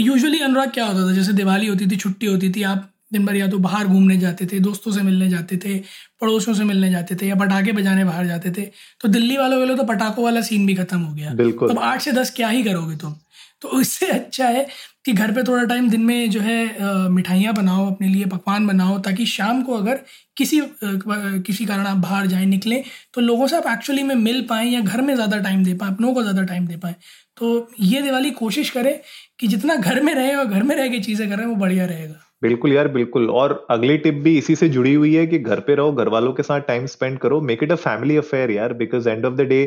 usually 0.01 0.39
Anurag 0.41 0.71
क्या 0.71 0.85
होता 0.87 1.07
था? 1.07 1.13
जैसे 1.15 1.33
दिवाली 1.33 1.67
होती 1.67 1.87
थी 1.91 1.97
छुट्टी 1.97 2.27
होती 2.27 2.53
थी 2.53 2.63
आप 2.65 2.89
दिन 3.13 3.25
भर 3.27 3.37
या 3.37 3.47
तो 3.49 3.59
बाहर 3.59 3.87
घूमने 3.87 4.17
जाते 4.17 4.47
थे 4.47 4.59
दोस्तों 4.61 4.93
से 4.93 5.03
मिलने 5.03 5.29
जाते 5.29 5.57
थे 5.57 5.79
पड़ोसियों 6.21 6.57
से 6.57 6.65
मिलने 6.65 6.91
जाते 6.91 7.15
थे 7.17 7.27
या 7.27 7.35
पटाखे 7.35 7.73
बजाने 7.73 8.05
बाहर 8.05 8.27
जाते 8.27 8.51
थे 8.51 8.63
तो 9.01 9.09
दिल्ली 9.09 9.37
वालों 9.37 9.59
के 9.61 9.67
लिए 9.67 9.77
तो 9.77 9.85
पटाखों 9.85 10.25
वाला 10.25 10.41
सीन 10.43 10.67
भी 10.67 10.75
खत्म 10.75 11.01
हो 11.01 11.15
गया। 11.15 11.35
तो 11.35 11.79
आठ 11.81 12.03
से 12.03 12.13
दस 12.13 12.31
क्या 12.37 12.49
ही 12.49 12.63
करोगे 12.63 12.97
तुम? 12.97 13.15
तो 13.63 13.81
इससे 13.81 14.07
अच्छा 14.09 14.49
है 14.49 14.67
कि 15.05 15.12
घर 15.14 15.32
पे 15.35 15.43
थोड़ा 15.43 15.62
टाइम 15.64 15.88
दिन 15.91 16.00
में 16.02 16.31
जो 16.31 16.41
है 16.41 17.08
मिठाइयाँ 17.11 17.55
बनाओ, 17.55 17.87
अपने 17.91 18.08
लिए 18.08 18.25
पकवान 18.26 18.67
बनाओ, 18.67 18.99
ताकि 19.00 19.26
शाम 19.26 19.62
को 19.62 19.75
अगर 19.75 20.00
किसी 20.37 20.61
किसी 20.82 21.64
कारण 21.67 21.87
आप 21.87 21.97
बाहर 21.99 22.26
जाएँ, 22.26 22.47
निकलें 22.47 22.82
तो 23.14 23.20
लोगों 23.20 23.47
से 23.47 23.56
आप 23.56 23.67
एक्चुअली 23.69 24.02
में 24.02 24.14
मिल 24.17 24.41
पाएँ 24.50 24.70
या 24.70 24.81
घर 24.81 25.00
में 25.00 25.14
ज़्यादा 25.14 25.38
टाइम 25.41 25.64
दे 25.64 25.75
पाएँ, 25.75 25.93
अपनों 25.93 26.14
को 26.14 26.23
ज़्यादा 26.23 26.43
टाइम 26.44 26.67
दे 26.67 26.76
पाएँ। 26.76 26.94
तो 27.37 27.69
ये 27.81 28.00
दिवाली 28.02 28.31
कोशिश 28.32 28.70
करें 28.70 28.99
कि 29.41 29.47
जितना 29.49 29.75
घर 29.76 30.02
में 30.02 30.14
रहे 30.14 30.35
और 30.35 30.44
घर 30.47 30.62
में 30.62 30.75
रह 30.76 30.88
के 30.88 30.99
चीज़ें 31.00 31.29
करें, 31.31 31.44
वो 31.44 31.55
बढ़िया 31.56 31.85
रहेगा। 31.87 32.26
बिल्कुल 32.43 32.73
यार, 32.73 32.88
बिल्कुल। 32.88 33.29
और 33.31 33.67
अगली 33.70 33.97
टिप 33.99 34.14
भी 34.25 34.37
इसी 34.38 34.56
से 34.56 34.69
जुड़ी 34.69 34.93
हुई 34.94 35.14
है 35.14 35.26
कि 35.26 35.38
घर 35.38 35.61
पे 35.61 35.75
रहो 35.75 35.93
घर 35.93 36.08
वालों 36.08 36.32
के 36.32 36.43
साथ 36.43 36.61
टाइम 36.69 36.87
स्पेंड 36.88 37.19
करो। 37.19 37.41
Make 37.43 37.62
it 37.62 37.73
a 37.73 37.76
family 37.76 38.17
affair 38.17 38.50
यार 38.50 38.73
because 38.75 39.08
end 39.08 39.25
of 39.26 39.35
the 39.35 39.47
day 39.49 39.62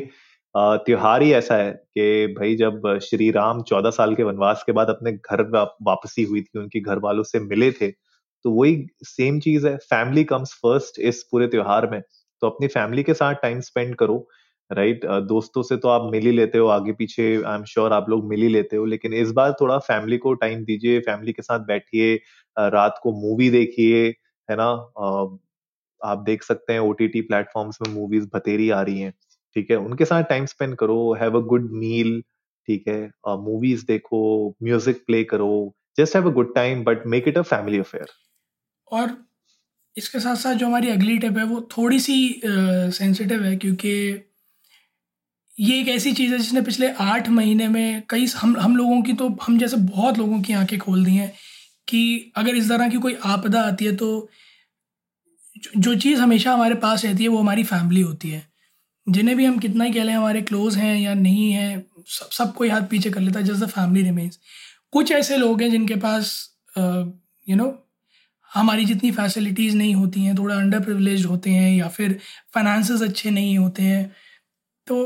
त्योहार 0.56 1.22
ही 1.22 1.32
ऐसा 1.34 1.56
है 1.56 1.72
कि 1.72 2.34
भाई 2.34 2.56
जब 2.56 2.82
श्री 3.04 3.30
राम 3.32 3.62
चौदह 3.64 3.90
साल 3.92 4.16
के 4.16 4.24
वनवास 4.24 4.64
के 4.66 4.72
बाद 4.72 4.90
अपने 4.90 5.12
घर 5.12 5.42
वापसी 5.84 6.24
हुई 6.24 6.42
थी, 6.42 6.60
उनके 6.60 6.80
घर 6.82 7.00
वालों 7.00 7.24
से 7.24 7.40
मिले 7.42 7.72
थे 7.72 7.92
तो 7.92 8.52
वही 8.52 8.86
सेम 9.06 9.40
चीज़ 9.40 9.68
है 9.68 9.76
फैमिली 9.80 10.24
कम्स 10.26 10.54
फ़र्स्ट 10.64 11.00
इस 11.02 11.24
पूरे 11.32 11.48
त्योहार 11.48 11.90
में 11.92 12.02
तो 12.42 12.48
अपनी 12.48 12.68
फैमिली 12.70 13.04
के 13.04 13.14
साथ 13.14 13.36
टाइम 13.42 13.60
स्पेंड 13.62 13.96
करो 13.96 14.18
राइट 14.72 15.06
दोस्तों 15.28 15.62
से 15.64 15.78
तो 15.78 15.88
आप 15.90 16.10
मिल 16.12 16.26
ही 16.26 16.32
लेते 16.32 16.58
हो, 16.58 16.68
आगे 16.68 16.92
पीछे 16.94 17.24
आई 17.38 17.56
एम 17.56 17.64
श्योर 17.66 17.94
आप 17.94 18.10
लोग 18.10 18.28
मिल 18.30 18.42
ही 18.42 18.48
लेते 18.50 18.76
हो, 18.76 18.86
लेकिन 18.86 19.14
इस 19.14 19.32
बार 19.32 19.54
थोड़ा 19.62 19.78
फैमिली 19.80 20.18
को 20.18 20.34
टाइम 20.36 20.64
दीजिए 20.66 21.00
फैमिली 21.02 21.34
के 21.34 21.42
साथ 21.42 21.60
बैठिए 21.68 22.16
रात 22.58 23.00
को 23.04 23.12
मूवी 23.22 23.50
देखिए, 23.52 24.08
है 24.50 24.56
ना? 24.58 24.70
आप 26.02 26.24
देख 26.26 26.44
सकते 26.44 26.74
हैं 26.74 26.80
ओटीटी 26.82 27.22
प्लेटफॉर्म्स 27.24 27.78
में 27.82 27.94
मूवीज़ 27.94 28.28
बतेरी 28.34 28.70
आ 28.72 28.82
रही 28.82 29.00
हैं। 29.00 29.14
ठीक 29.56 29.72
है? 29.72 29.78
उनके 29.78 30.06
साथ 30.06 30.24
टाइम 30.24 30.46
स्पेंड 30.46 30.76
करो 30.76 31.14
हैव 31.14 31.38
अ 31.38 31.46
गुड 31.46 31.72
मील 31.72 32.22
ठीक 32.68 32.88
है? 32.88 33.12
मूवीज़ 33.28 33.86
देखो 33.86 34.22
म्यूज़िक 34.64 35.04
प्ले 35.08 35.24
करो 35.24 35.74
just 35.98 36.16
have 36.16 36.30
a 36.30 36.34
good 36.34 36.56
time 36.56 36.84
but 36.84 37.06
make 37.08 37.28
it 37.28 37.38
a 37.38 37.42
family 37.42 37.80
affair 37.80 38.08
और 38.92 39.18
इसके 39.98 40.20
साथ 40.20 40.36
साथ 40.36 40.54
जो 40.54 40.68
हमारी 40.68 40.90
अगली 40.90 41.18
टिप 41.18 41.38
है 41.38 41.44
वो 41.44 41.70
थोड़ी 41.78 42.00
सी 42.00 42.42
सेंसिटिव 42.46 43.40
uh, 43.40 43.46
है 43.46 43.56
क्योंकि 43.56 43.90
ये 45.60 45.80
एक 45.82 45.88
ऐसी 45.88 46.14
चीज़ 46.14 46.32
है 46.32 46.38
जिसने 46.38 46.62
पिछले 46.62 46.90
आठ 46.92 47.30
महीने 47.30 47.68
में 47.68 48.04
कई 48.10 48.26
हम 48.26 48.58
हम 48.58 48.78
लोगों 48.78 49.02
की 49.02 49.14
तो 49.14 49.38
हम 49.44 49.58
जैसे 49.58 49.78
बहुत 49.78 50.18
लोगों 50.18 50.42
की 50.42 50.54
आँखें 50.54 50.80
खोल 50.80 51.06
दी 51.06 51.16
हैं 51.16 51.32
कि 51.88 52.32
अगर 52.36 52.56
इस 52.56 52.70
तरह 52.70 52.90
की 52.90 52.98
कोई 52.98 53.18
आपदा 53.26 53.62
आती 53.62 53.86
है 53.86 53.96
तो 53.96 54.30
जो 55.78 55.96
चीज़ 55.96 56.20
हमेशा 56.20 56.54
हमारे 56.54 56.76
पास 56.76 57.06
रहती 57.06 57.24
है 57.24 57.30
वो 57.30 57.38
हमारी 57.38 57.64
फैमिली 57.64 58.02
होती 58.02 58.30
है। 58.30 58.53
जिन्हें 59.08 59.36
भी 59.38 59.46
हम 59.46 59.58
कितना 59.60 59.84
ही 59.84 59.94
कह 59.94 60.04
लें 60.04 60.14
हमारे 60.14 60.42
क्लोज 60.42 60.76
हैं 60.78 60.98
या 61.00 61.14
नहीं 61.14 61.52
हैं, 61.52 61.86
सब 62.08 62.30
सब 62.32 62.54
कोई 62.54 62.70
हाथ 62.70 62.82
पीछे 62.82 63.10
कर 63.12 63.22
लेता 63.22 63.40
है 63.40 63.46
जस्ट 63.46 63.64
द 63.64 63.68
फैमिली 63.70 64.04
रिमेन्स 64.04 64.40
कुछ 64.94 65.12
ऐसे 65.12 65.38
लोग 65.38 65.62
हैं 65.62 65.70
जिनके 65.72 65.96
पास 65.98 66.36
यू 66.78 67.56
नो 67.56 67.74
हमारी 68.52 68.86
जितनी 68.86 69.12
फैसिलिटीज़ 69.12 69.76
नहीं 69.78 69.94
होती 69.96 70.24
हैं, 70.24 70.38
थोड़ा 70.38 70.56
अंडर 70.56 70.80
प्रिवलेज 70.80 71.26
होते 71.26 71.50
हैं 71.50 71.76
या 71.76 71.88
फिर 71.88 72.20
फाइनेंसेस 72.54 73.02
अच्छे 73.02 73.32
नहीं 73.32 73.58
होते 73.58 73.84
हैं 73.84 74.06
तो 74.88 74.98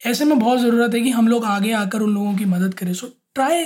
ऐसे 0.00 0.24
में 0.24 0.38
बहुत 0.38 0.58
ज़रूरत 0.60 0.94
है 0.94 1.00
कि 1.00 1.10
हम 1.10 1.28
लोग 1.28 1.44
आगे 1.44 1.72
आकर 1.72 2.00
उन 2.00 2.14
लोगों 2.14 2.34
की 2.36 2.44
मदद 2.44 2.74
करें। 2.74 2.92
So 2.94 3.06
try 3.34 3.64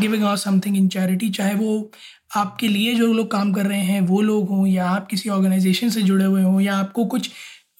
giving 0.00 0.24
out 0.24 0.38
something 0.38 0.76
in 0.76 0.88
charity 0.88 1.30
चाहे 1.30 1.54
वो 1.54 1.90
आपके 2.36 2.68
लिए 2.68 2.94
जो 2.94 3.12
लोग 3.12 3.30
काम 3.30 3.52
कर 3.52 3.66
रहे 3.66 3.80
हैं, 3.80 4.00
वो 4.00 4.20
लोग 4.20 4.48
हों 4.48 4.66
या 4.66 4.86
आप 4.88 5.06
किसी 5.06 5.28
ऑर्गेनाइजेशन 5.28 5.90
से 5.90 6.02
जुड़े 6.02 6.24
हुए 6.24 6.42
हों 6.42 6.60
या 6.60 6.76
आपको 6.76 7.04
कुछ 7.06 7.30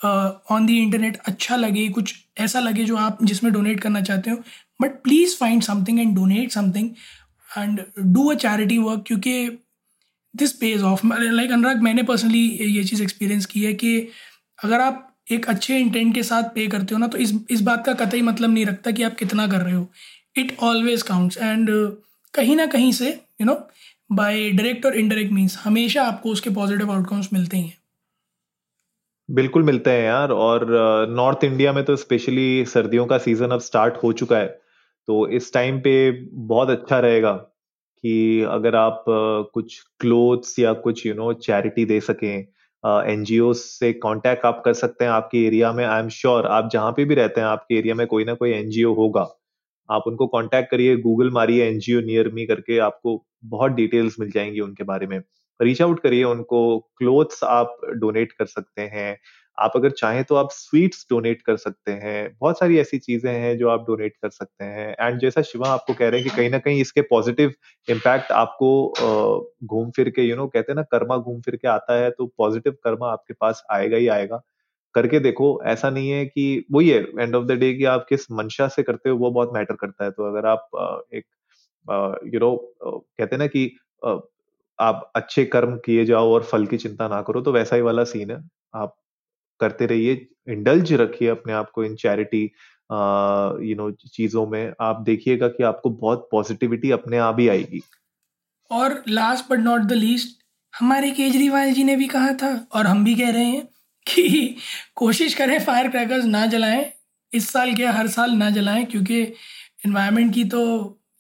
ऑन 0.02 0.66
दी 0.66 0.76
इंटरनेट 0.78 1.16
अच्छा 1.26 1.56
लगे, 1.56 1.88
कुछ 1.88 2.14
ऐसा 2.38 2.60
लगे 2.60 2.84
जो 2.84 2.96
आप, 2.96 3.18
जिसमें 3.24 3.52
डोनेट 3.52 3.80
करना 3.80 4.00
चाहते 4.02 4.30
हो। 4.30 4.36
But 4.80 5.02
please 5.02 5.36
find 5.36 5.62
something 5.62 6.00
and 6.00 6.14
donate 6.16 6.52
something 6.52 6.90
and 7.50 7.80
do 7.98 8.26
a 8.30 8.34
charity 8.36 8.78
work 8.78 9.04
क्योंकि 9.06 9.48
this 10.34 10.52
page 10.54 10.82
of 10.82 11.06
like 11.06 11.50
Anurag, 11.50 11.82
मैंने 11.82 12.02
पर्सनली 12.02 12.46
ये 12.68 12.84
चीज़ 12.84 13.02
एक्सपीरियंस 13.02 13.46
की 13.46 13.64
है 13.64 13.72
कि 13.74 13.98
अगर 14.58 14.80
आप 14.80 15.08
एक 15.32 15.48
अच्छे 15.48 15.78
इंटेंट 15.78 16.14
के 16.14 16.22
साथ 16.22 16.42
पे 16.54 16.66
करते 16.68 16.94
हो 16.94 16.98
ना 17.00 17.06
तो 17.06 17.18
इस 17.18 17.32
इस 17.50 17.60
बात 17.60 17.84
का 17.86 17.92
कतई 17.94 18.22
मतलब 18.22 18.50
नहीं 18.50 18.64
रखता 18.66 18.90
कि 18.90 19.02
आप 19.02 19.14
कितना 19.16 19.46
कर 19.46 19.60
रहे 19.60 19.74
हो। 19.74 19.86
इट 20.36 20.56
ऑलवेज 20.60 21.02
काउंट्स 21.02 21.36
एंड 21.38 21.70
कहीं 22.34 22.56
ना 22.56 22.66
कहीं 22.66 22.92
से 22.92 23.08
यू 23.08 23.44
नो 23.46 23.54
बाय 24.10 24.50
डायरेक्ट 24.50 24.86
और 24.86 24.96
इनडायरेक्ट 24.98 25.32
मीन्स 25.32 25.56
हमेशा 25.58 26.02
आपको 26.04 26.30
उसके 26.30 26.50
पॉजिटिव 26.50 26.92
आउटकम्स 26.92 27.28
मिलते 27.32 27.56
ही 27.56 27.62
हैं। 27.62 27.76
बिल्कुल 29.32 29.62
मिलते 29.62 29.90
हैं 29.90 30.04
यार। 30.04 30.32
और 30.32 30.66
नॉर्थ 31.10 31.44
इंडिया 31.44 31.72
में 31.72 31.84
तो 31.84 31.96
स्पेशली 31.96 32.64
सर्दियों 32.66 33.06
का 33.06 33.18
सीज़न 33.18 33.50
अब 33.50 33.60
स्टार्ट 33.60 33.96
हो 34.02 34.12
चुका 34.12 34.38
है। 34.38 34.46
तो 35.08 35.26
इस 35.28 35.52
टाइम 35.54 35.78
पे 35.80 36.10
बहुत 36.46 36.70
अच्छा 36.70 36.98
रहेगा 37.00 37.32
कि 37.32 38.42
अगर 38.50 38.76
आप 38.76 39.04
कुछ 39.54 39.80
क्लोथ्स 40.00 40.58
या 40.58 40.72
कुछ 40.84 41.06
यू 41.06 41.14
नो 41.14 41.32
चैरिटी 41.32 41.84
दे 41.84 42.00
सकें 42.00 42.46
एन 42.84 43.24
uh, 43.24 43.54
से 43.54 43.92
कांटेक्ट 43.94 44.44
आप 44.46 44.62
कर 44.64 44.72
सकते 44.74 45.04
हैं 45.04 45.10
आपके 45.12 45.44
एरिया 45.46 45.72
में। 45.72 45.84
आई 45.84 46.00
एम 46.00 46.08
श्योर 46.10 46.46
आप 46.46 46.68
जहाँ 46.72 46.92
पे 46.92 47.04
भी 47.04 47.14
रहते 47.14 47.40
हैं 47.40 47.46
आपके 47.48 47.74
एरिया 47.74 47.94
में 47.94 48.06
कोई 48.06 48.24
ना 48.24 48.34
कोई 48.34 48.50
एनजीओ 48.52 48.94
होगा। 48.94 49.26
आप 49.88 50.04
उनको 50.06 50.26
कांटेक्ट 50.26 50.70
करिए 50.70 50.96
गूगल 50.96 51.30
मारिए 51.30 51.64
एनजीओ 51.64 52.00
नियर 52.00 52.28
मी 52.34 52.46
करके 52.46 52.78
आपको 52.80 53.22
बहुत 53.44 53.72
डिटेल्स 53.72 54.16
मिल 54.20 54.30
जाएँगी 54.30 54.60
उनके 54.60 54.84
बारे 54.84 55.06
में। 55.06 55.20
रीच 55.62 55.82
आउट 55.82 56.00
करिए 56.02 56.24
उनको 56.24 56.78
क्लोथ्स 56.98 57.44
आप 57.44 57.76
डोनेट 57.96 58.32
कर 58.32 58.46
सकते 58.46 58.82
हैं। 58.84 59.16
आप 59.58 59.72
अगर 59.76 59.90
चाहें 59.92 60.22
तो 60.24 60.34
आप 60.36 60.48
स्वीट्स 60.52 61.06
डोनेट 61.10 61.42
कर 61.42 61.56
सकते 61.58 61.92
हैं। 61.94 62.36
बहुत 62.40 62.58
सारी 62.58 62.78
ऐसी 62.80 62.98
चीज़ें 62.98 63.32
हैं 63.32 63.56
जो 63.58 63.68
आप 63.70 63.84
डोनेट 63.88 64.16
कर 64.22 64.30
सकते 64.30 64.64
हैं। 64.66 64.94
एंड 65.00 65.20
जैसा 65.20 65.42
शिवा 65.42 65.68
आपको 65.70 65.94
कह 65.94 66.08
रहे 66.08 66.20
हैं 66.20 66.30
कि 66.30 66.36
कहीं 66.36 66.50
ना 66.50 66.58
कहीं 66.58 66.80
इसके 66.80 67.00
पॉजिटिव 67.10 67.52
इम्पैक्ट 67.88 68.32
आपको 68.34 68.70
घूम 69.66 69.90
फिर 69.96 70.10
के 70.10 70.22
यू 70.22 70.36
नो 70.36 70.46
कहते 70.48 70.72
हैं 70.72 70.76
ना, 70.76 70.82
कर्मा 70.84 71.16
घूम 71.18 71.40
फिर 71.42 71.56
के 71.56 71.68
आता 71.68 71.98
है 72.00 72.10
तो 72.12 72.26
पॉजिटिव 72.38 72.72
कर्मा 72.84 73.10
आपके 73.12 73.34
पास 73.40 73.62
आएगा 73.72 73.96
ही 73.96 74.08
आएगा। 74.10 74.40
करके 74.94 75.18
देखो, 75.20 75.60
ऐसा 75.66 75.90
नहीं 75.90 76.10
है 76.10 76.24
कि, 76.26 76.64
वही 76.72 76.88
है 76.90 77.00
एंड 77.20 77.34
ऑफ़ 77.36 77.44
द 77.46 77.52
डे 77.54 77.72
कि 77.74 77.84
आप 77.86 78.06
किस 78.08 78.30
मंशा 78.32 78.68
से 78.70 78.82
करते 78.82 79.10
हो, 79.10 79.16
वो 79.18 79.30
बहुत 79.32 79.50
मैटर 79.54 79.74
करता 79.76 80.04
है। 80.04 80.10
तो 80.12 80.28
अगर 80.30 80.46
आप 80.48 80.68
एक 81.14 81.24
यू 82.26 82.40
नो 82.40 82.56
कहते 82.84 83.36
हैं 83.36 83.38
ना 83.38 83.46
कि 83.48 83.66
आप 84.82 85.10
अच्छे 85.16 85.44
कर्म 85.46 85.76
किए 85.84 86.04
जाओ 86.04 86.32
और 86.32 86.42
फल 86.44 86.66
की 86.66 86.76
चिंता 86.78 87.08
ना 87.08 87.20
करो 87.22 87.40
तो 87.40 87.52
वैसा 87.52 87.76
ही 87.76 87.82
वाला 87.82 88.04
सीन 88.06 88.30
है। 88.30 88.42
आप 88.74 88.96
करते 89.60 89.86
रहिए 89.86 90.26
इंडल्ज 90.48 90.92
रखिए 90.94 91.28
अपने 91.28 91.52
आप 91.52 91.70
को 91.70 91.84
इन 91.84 91.94
चैरिटी 91.96 92.42
यू 93.62 93.74
नो 93.76 93.90
चीज़ों 94.06 94.46
में। 94.46 94.72
आप 94.80 95.02
देखिएगा 95.02 95.48
कि 95.48 95.62
आपको 95.62 95.90
बहुत 95.90 96.28
पॉजिटिविटी 96.32 96.90
अपने 96.90 97.18
आप 97.20 97.40
ही 97.40 97.48
आएगी। 97.48 97.82
और 98.70 99.02
last 99.08 99.50
but 99.50 99.58
not 99.60 99.82
the 99.82 99.92
least 99.94 100.40
हमारे 100.74 101.10
केजरीवाल 101.10 101.72
जी 101.72 101.84
ने 101.84 101.96
भी 101.96 102.06
कहा 102.08 102.32
था, 102.32 102.66
और 102.72 102.86
हम 102.86 103.04
भी 103.04 103.14
कह 103.14 103.30
रहे 103.30 103.44
हैं 103.44 103.66
कि 104.06 104.56
कोशिश 104.96 105.34
करें 105.34 105.58
फायर 105.60 105.88
क्रैकर्स 105.90 106.24
ना 106.26 106.44
जलाएँ। 106.46 106.84
इस 107.32 107.48
साल 107.50 107.74
क्या 107.74 107.92
हर 107.92 108.08
साल 108.08 108.30
ना 108.32 108.50
जलाएँ, 108.50 108.84
क्योंकि 108.84 109.22
इन्वायरमेंट 109.86 110.34
की 110.34 110.44
तो 110.44 110.62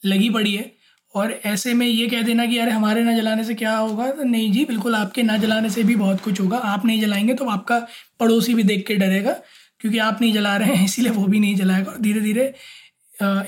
लगी 0.02 0.30
पड़ी 0.30 0.54
है। 0.54 0.70
और 1.14 1.32
ऐसे 1.46 1.72
में 1.74 1.86
ये 1.86 2.06
कह 2.08 2.22
देना 2.22 2.46
कि, 2.46 2.58
अरे, 2.58 2.70
हमारे 2.70 3.02
ना 3.04 3.12
जलाने 3.16 3.44
से 3.44 3.54
क्या 3.54 3.76
होगा? 3.76 4.10
तो 4.10 4.24
नहीं 4.24 4.50
जी, 4.52 4.64
बिल्कुल 4.64 4.94
आपके 4.94 5.22
ना 5.22 5.36
जलाने 5.38 5.70
से 5.70 5.82
भी 5.84 5.96
बहुत 5.96 6.20
कुछ 6.20 6.40
होगा। 6.40 6.58
आप 6.58 6.86
नहीं 6.86 7.00
जलाएँगे 7.00 7.34
तो 7.34 7.48
आपका 7.50 7.78
पड़ोसी 8.20 8.54
भी 8.54 8.62
देख 8.64 8.86
के 8.86 8.94
डरेगा, 8.96 9.32
क्योंकि 9.80 9.98
आप 10.00 10.20
नहीं 10.20 10.32
जला 10.32 10.56
रहे 10.56 10.74
हैं, 10.74 10.84
इसीलिए 10.84 11.12
वो 11.12 11.26
भी 11.26 11.40
नहीं 11.40 11.54
जलाएगा। 11.56 11.90
और 11.92 11.98
धीरे 12.00 12.20
धीरे 12.20 12.44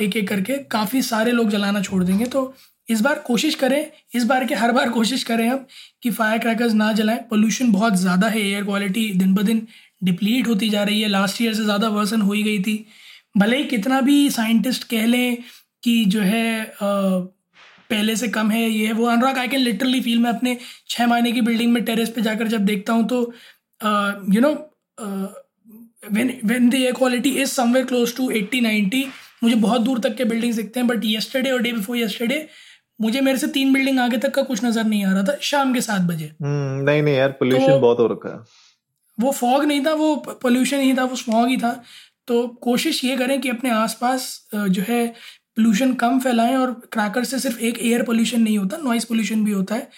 एक 0.00 0.16
एक 0.16 0.28
करके 0.28 0.56
काफ़ी 0.70 1.02
सारे 1.02 1.32
लोग 1.32 1.50
जलाना 1.50 1.80
छोड़ 1.82 2.02
देंगे। 2.04 2.24
तो 2.26 2.54
इस 2.88 3.00
बार 3.00 3.18
कोशिश 3.26 3.54
करें, 3.54 3.90
इस 4.14 4.24
बार 4.24 4.44
के 4.44 4.54
हर 4.54 4.72
बार 4.72 4.90
कोशिश 4.90 5.22
करें 5.24 5.46
हम 5.48 5.64
कि 6.02 6.10
फायर 6.10 6.38
क्रैकर्स 6.38 6.72
ना 6.74 6.92
जलाएँ। 6.92 7.18
पोल्यूशन 7.30 7.72
बहुत 7.72 7.94
ज़्यादा 7.96 8.28
है 8.28 8.40
एयर 8.42 8.64
क्वालिटी 8.64 9.08
दिन 9.14 9.34
ब 9.34 9.42
दिन 9.42 9.66
डिप्लीट 10.02 10.48
होती 10.48 10.68
जा 10.68 10.82
रही 10.84 11.00
है। 11.00 11.08
लास्ट 11.08 11.42
ईयर 11.42 11.54
से 11.54 11.64
ज़्यादा 11.64 11.88
वर्सन 11.90 12.20
हो 12.20 12.32
ही 12.32 12.42
गई 12.42 12.58
थी। 12.62 12.84
भले 13.34 13.56
ही 13.56 13.64
कितना 13.66 14.00
भी 14.02 14.30
साइंटिस्ट 14.30 14.84
कह 14.84 15.06
लें 15.06 15.36
कि 15.82 16.04
जो 16.06 16.20
है 16.22 16.64
पहले 17.90 18.16
से 18.16 18.28
कम 18.28 18.50
है 18.50 18.62
ये। 18.62 18.92
वो 18.92 19.06
Anurag 19.06 19.38
I 19.38 19.48
can 19.48 19.60
literally 19.60 20.00
feel 20.00 20.18
मैं 20.18 20.30
अपने 20.30 20.56
छः 20.88 21.06
महीने 21.06 21.32
की 21.32 21.40
बिल्डिंग 21.42 21.72
में 21.72 21.82
टेरेस 21.84 22.10
पे 22.10 22.22
जाकर 22.22 22.48
जब 22.48 22.64
देखता 22.66 22.92
हूँ 22.92 23.06
तो 23.08 23.20
you 24.34 24.40
know 24.40 24.52
when 26.12 26.38
when 26.44 26.68
the 26.70 26.74
air 26.74 26.92
quality 26.92 27.30
is 27.32 27.50
somewhere 27.50 27.86
close 27.86 28.16
to 28.16 28.30
eighty 28.32 28.60
ninety 28.60 29.04
मुझे 29.42 29.56
बहुत 29.56 29.80
दूर 29.80 29.98
तक 30.00 30.14
के 30.16 30.24
बिल्डिंग्स 30.24 30.56
दिखते 30.56 30.80
हैं 30.80 30.86
बट 30.88 31.04
येस्टरडे 31.04 31.50
और 31.50 31.62
डे 31.62 31.72
बिफोर 31.72 31.96
येस्टरडे 31.96 32.46
मुझे 33.00 33.20
मेरे 33.20 33.38
से 33.38 33.46
तीन 33.52 33.72
बिल्डिंग 33.72 33.98
आगे 34.00 34.18
तक 34.18 34.34
का 34.34 34.42
कुछ 34.42 34.64
नज़र 34.64 34.84
नहीं 34.84 35.04
आ 35.04 35.12
रहा 35.12 35.22
था 35.22 35.36
शाम 35.42 35.72
के 35.74 35.80
सात 35.80 36.02
बजे। 36.02 36.24
हम्म, 36.42 36.84
नहीं 36.84 37.02
नहीं 37.02 37.14
यार 37.14 37.32
पोल्यूशन 37.32 37.66
तो, 37.66 37.78
बहुत 37.80 37.98
हो 37.98 38.06
रखा 38.06 38.28
है। 38.28 38.38
वो 39.18 39.30
फॉग 39.32 39.64
नहीं 39.64 39.84
था 39.86 39.92
वो 39.94 40.14
पोल्यूशन 40.42 40.80
ही 40.80 40.92
था 40.96 41.04
वो 41.04 41.16
स्मॉग 41.16 41.48
ही 41.48 41.56
था। 41.56 41.72
तो 42.28 42.46
कोशिश 42.62 43.04
ये 43.04 43.16
करें 43.16 43.40
कि 43.40 43.48
अपने 43.48 43.70
आसपास 43.70 44.28
जो 44.54 44.82
है 44.88 45.02
पोल्यूशन 45.56 45.92
कम 45.94 46.18
फैलाएँ 46.20 46.56
और 46.56 46.72
क्रैकर 46.92 47.24
से 47.24 47.38
सिर्फ़ 47.38 47.58
एक 47.60 47.78
एयर 47.80 48.02
पोल्यूशन 48.02 48.42
नहीं 48.42 48.58
होता 48.58 48.76
नॉइस 48.84 49.04
पोल्यूशन 49.04 49.44
भी 49.44 49.52
होता 49.52 49.74
है। 49.74 49.88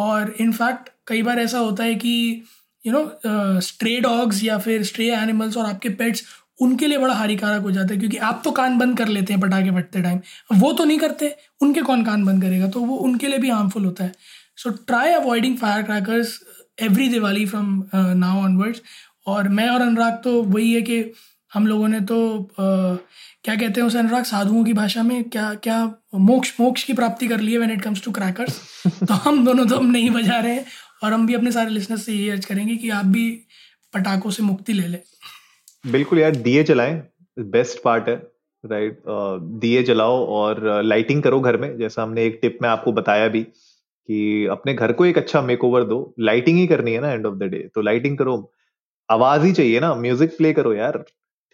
और 0.00 0.34
इनफैक्ट 0.40 0.88
कई 1.06 1.22
बार 1.22 1.38
ऐसा 1.38 1.58
होता 1.58 1.84
है 1.84 1.94
कि 1.96 2.42
यू 2.84 2.92
नो 2.92 3.60
स्ट्रे 3.62 3.98
डॉग्स 4.00 4.42
या 4.44 4.58
फिर 4.58 4.82
स्ट्रे 4.84 5.10
एनिमल्स 5.14 5.56
और 5.56 5.66
आपके 5.66 5.88
पेट्स 5.90 6.24
उनके 6.60 6.86
लिए 6.86 6.98
बड़ा 6.98 7.14
हानिकारक 7.14 7.62
हो 7.62 7.70
जाता 7.70 7.94
है, 7.94 7.98
क्योंकि 8.00 8.16
आप 8.18 8.40
तो 8.44 8.50
कान 8.52 8.78
बंद 8.78 8.96
कर 8.98 9.08
लेते 9.08 9.32
हैं 9.32 9.40
पटाखे 9.42 9.70
फटते 9.72 10.02
टाइम 10.02 10.18
वो 10.54 10.72
तो 10.72 10.84
नहीं 10.84 10.98
करते, 10.98 11.34
उनके 11.60 11.82
कौन 11.82 12.04
कान 12.04 12.24
बंद 12.24 12.42
करेगा? 12.42 12.68
तो 12.68 12.80
वो 12.80 12.96
उनके 12.98 13.26
लिए 13.26 13.38
भी 13.38 13.50
हार्मफुल 13.50 13.84
होता 13.84 14.04
है। 14.04 14.12
So 14.56 14.70
try 14.86 15.12
avoiding 15.12 15.56
firecrackers 15.82 16.38
every 16.78 17.08
Diwali 17.08 17.46
from 17.46 17.82
now 17.94 18.42
onwards 18.42 18.82
और 19.26 19.48
मैं 19.48 19.68
और 19.68 19.82
अनुराग 19.82 20.20
तो 20.24 20.42
वही 20.44 20.72
है 20.72 20.82
कि 20.82 21.02
हम 21.54 21.66
लोगों 21.66 21.88
ने 21.88 22.00
तो 22.00 22.16
uh, 22.38 22.98
क्या 23.44 23.54
कहते 23.54 23.80
हैं 23.80 23.86
उसे 23.86 23.98
अनुराग 23.98 24.24
साधुओं 24.24 24.64
की 24.64 24.72
भाषा 24.72 25.02
में 25.02 25.28
क्या 25.30 25.52
क्या 25.64 25.78
मोक्ष 26.14 26.52
मोक्ष 26.60 26.84
की 26.84 26.92
प्राप्ति 26.92 27.28
कर 27.28 27.40
ली 27.40 27.52
है 27.52 27.58
when 27.58 27.72
it 27.72 27.82
comes 27.82 28.04
to 28.04 28.12
crackers 28.12 28.60
तो 29.08 29.14
हम 29.24 29.44
दोनों 29.44 29.66
तो 29.66 29.76
हम 29.76 29.90
नहीं 29.90 30.10
बजा 30.10 30.38
रहे 30.38 30.54
हैं 30.54 30.64
और 31.04 31.12
हम 31.12 31.26
भी 31.26 31.34
अपने 31.34 31.52
सारे 31.52 31.70
लिसनर्स 31.70 32.04
से 32.06 32.12
यही 32.12 32.28
अर्ज़ 32.30 32.46
करेंगे 32.46 32.76
कि 32.76 32.90
आप 32.90 33.06
भी 33.06 33.30
पटाखों 33.94 34.30
से 34.30 34.42
मुक्ति 34.42 34.72
ले 34.72 34.86
लें। 34.88 35.00
बिल्कुल 35.84 36.18
यार 36.18 36.36
दिए 36.38 36.62
जलाएँ 36.64 37.02
बेस्ट 37.38 37.82
पार्ट 37.82 38.08
है 38.08 38.14
राइट 38.64 39.02
दिए 39.60 39.82
जलाओ 39.82 40.24
और 40.34 40.82
लाइटिंग 40.84 41.22
करो 41.22 41.40
घर 41.40 41.56
में 41.56 41.76
जैसा 41.78 42.02
हमने 42.02 42.24
एक 42.26 42.38
टिप 42.42 42.58
में 42.62 42.68
आपको 42.68 42.92
बताया 42.92 43.28
भी 43.28 43.42
कि 43.42 44.46
अपने 44.50 44.74
घर 44.74 44.92
को 44.92 45.04
एक 45.06 45.18
अच्छा 45.18 45.42
मेकओवर 45.42 45.84
दो। 45.84 46.14
लाइटिंग 46.20 46.58
ही 46.58 46.66
करनी 46.66 46.92
है 46.92 47.00
ना 47.00 47.12
एंड 47.12 47.26
ऑफ़ 47.26 47.34
द 47.34 47.50
डे 47.50 47.58
तो 47.74 47.80
लाइटिंग 47.82 48.16
करो। 48.18 48.36
आवाज़ 49.08 49.44
ही 49.44 49.52
चाहिए 49.52 49.80
ना 49.80 49.94
म्यूज़िक 49.96 50.36
प्ले 50.36 50.52
करो 50.52 50.72
यार। 50.74 51.04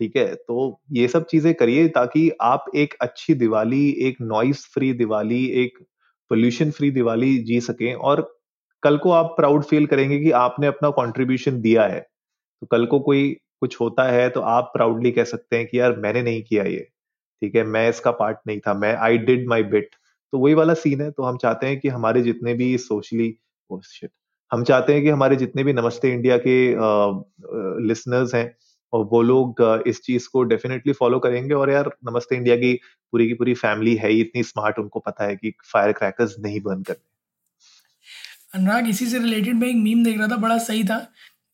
ठीक 0.00 0.16
है? 0.16 0.34
तो 0.34 0.80
ये 0.92 1.08
सब 1.08 1.26
चीज़ें 1.26 1.52
करिए 1.54 1.88
ताकि 1.90 2.30
आप 2.42 2.64
एक 2.76 2.94
अच्छी 3.02 3.34
दिवाली, 3.36 3.88
एक 4.00 4.16
नॉइस 4.22 4.66
फ्री 4.74 4.92
दिवाली, 4.94 5.44
एक 5.64 5.78
पोल्यूशन 6.30 6.70
फ्री 6.70 6.90
दिवाली 6.90 7.36
जी 7.44 7.60
सकें 7.60 7.94
और 7.94 8.22
कल 8.82 8.96
को 8.98 9.10
आप 9.12 9.34
प्राउड 9.36 9.64
फील 9.64 9.86
करेंगे 9.86 10.18
कि 10.18 10.30
आपने 10.38 10.66
अपना 10.66 10.90
कंट्रीब्यूशन 10.92 11.60
दिया 11.60 11.84
है। 11.84 12.00
तो 12.00 12.66
कल 12.66 12.86
को 12.86 13.00
कोई 13.00 13.30
कुछ 13.60 13.80
होता 13.80 14.04
है 14.04 14.28
तो 14.30 14.40
आप 14.40 14.70
प्राउडली 14.74 15.10
कह 15.12 15.24
सकते 15.24 15.56
हैं 15.56 15.66
कि 15.66 15.78
यार 15.80 15.96
मैंने 15.98 16.22
नहीं 16.22 16.42
किया 16.42 16.64
ये, 16.64 16.80
ठीक 17.42 17.54
है? 17.56 17.64
मैं 17.64 17.88
इसका 17.90 18.10
पार्ट 18.12 18.38
नहीं 18.46 18.60
था, 18.60 18.74
मैं 18.74 18.94
आई 18.96 19.18
डिड 19.20 19.48
माई 19.48 19.62
बिट 19.64 19.90
तो 20.32 20.38
वही 20.38 20.54
वाला 20.54 20.74
सीन 20.74 21.00
है 21.00 21.10
तो 21.10 21.22
हम 21.22 21.36
चाहते 21.36 21.66
हैं 21.66 21.78
कि 21.80 21.88
हमारे 21.88 22.22
जितने 22.22 22.54
भी 22.54 22.76
सोशली 22.78 23.30
शिट 23.70 24.10
हम 24.50 24.62
चाहते 24.64 24.94
हैं 24.94 25.02
कि 25.02 25.08
हमारे 25.08 25.36
जितने 25.36 25.64
भी 25.64 25.72
नमस्ते 25.72 26.12
इंडिया 26.12 26.36
के 26.46 26.54
लिसनर्स 27.88 28.34
हैं 28.34 28.46
और 28.92 29.04
वो 29.04 29.22
लोग 29.22 29.62
इस 29.86 30.00
चीज़ 30.02 30.28
को 30.28 30.42
डेफिनेटली 30.42 30.92
फॉलो 30.92 31.18
करेंगे 31.18 31.54
और 31.54 31.70
यार 31.70 31.90
नमस्ते 32.04 32.36
इंडिया 32.36 32.56
की 32.56 32.72
पूरी 33.12 33.28
की 33.28 33.34
पूरी 33.34 33.54
फैमिली 33.54 33.94
है 33.96 34.10
ही 34.10 34.20
इतनी 34.20 34.42
स्मार्ट 34.42 34.78
उनको 34.78 35.00
पता 35.00 35.24
है 35.24 35.36
कि 35.36 35.52
फायर 35.72 35.92
क्रैकर्स 35.92 36.36
नहीं 36.40 36.60
बंद 36.60 36.86
करने 36.86 37.08
अनुराग 38.54 38.88
इसी 38.88 39.06
से 39.06 39.18
रिलेटेड 39.18 39.54
मैं 39.54 39.68
एक 39.68 39.76
मीम 39.76 40.04
देख 40.04 40.18
रहा 40.18 40.28
था 40.28 40.36
बड़ा 40.36 40.58
सही 40.58 40.84
था। 40.84 40.98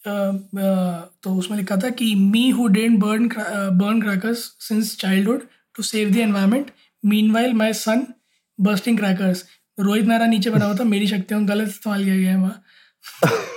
तो 0.06 1.34
उसमें 1.38 1.56
लिखा 1.58 1.76
था 1.76 1.90
कि 1.90 2.14
me 2.14 2.48
who 2.50 2.66
didn't 2.68 2.98
burn 3.00 3.28
burn 3.78 4.00
crackers 4.02 4.38
since 4.60 4.96
childhood 4.96 5.42
to 5.74 5.82
save 5.82 6.10
the 6.10 6.16
environment 6.16 6.70
meanwhile 7.30 7.52
my 7.54 7.72
son 7.72 8.06
bursting 8.58 8.98
crackers 8.98 9.44
Rohit 9.78 10.04
मेरा 10.04 10.26
नीचे 10.26 10.50
बना 10.50 10.64
हुआ 10.64 10.74
था 10.74 10.84
मेरी 10.84 11.06
शक्तियों 11.06 11.48
गलत 11.48 11.68
इस्तेमाल 11.68 12.04
किया 12.04 12.16
गया 12.16 12.30
है 12.30 12.38
वहाँ। 12.38 12.62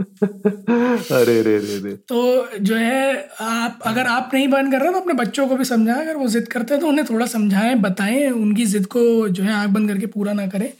अरे 0.00 1.40
रे 1.42 1.56
रे 1.58 1.78
रे। 1.78 1.92
तो 2.08 2.58
जो 2.58 2.76
है 2.76 3.28
आप 3.40 3.78
अगर 3.86 4.06
आप 4.06 4.30
नहीं 4.34 4.48
बर्न 4.48 4.70
कर 4.72 4.80
रहे 4.80 4.92
तो 4.92 5.00
अपने 5.00 5.14
बच्चों 5.14 5.46
को 5.48 5.56
भी 5.56 5.64
समझाएँ। 5.64 6.00
अगर 6.02 6.16
वो 6.16 6.26
जिद 6.28 6.48
करते 6.48 6.74
हैं 6.74 6.80
तो 6.80 6.88
उन्हें 6.88 7.06
थोड़ा 7.10 7.26
समझाएँ 7.26 7.74
बताएँ। 7.80 8.30
उनकी 8.30 8.66
जिद 8.66 8.86
को 8.86 9.28
जो 9.28 9.42
है 9.42 9.52
आँख 9.52 9.70
बंद 9.70 9.88
करके 9.88 10.06
पूरा 10.06 10.32
ना 10.32 10.46
करें। 10.46 10.72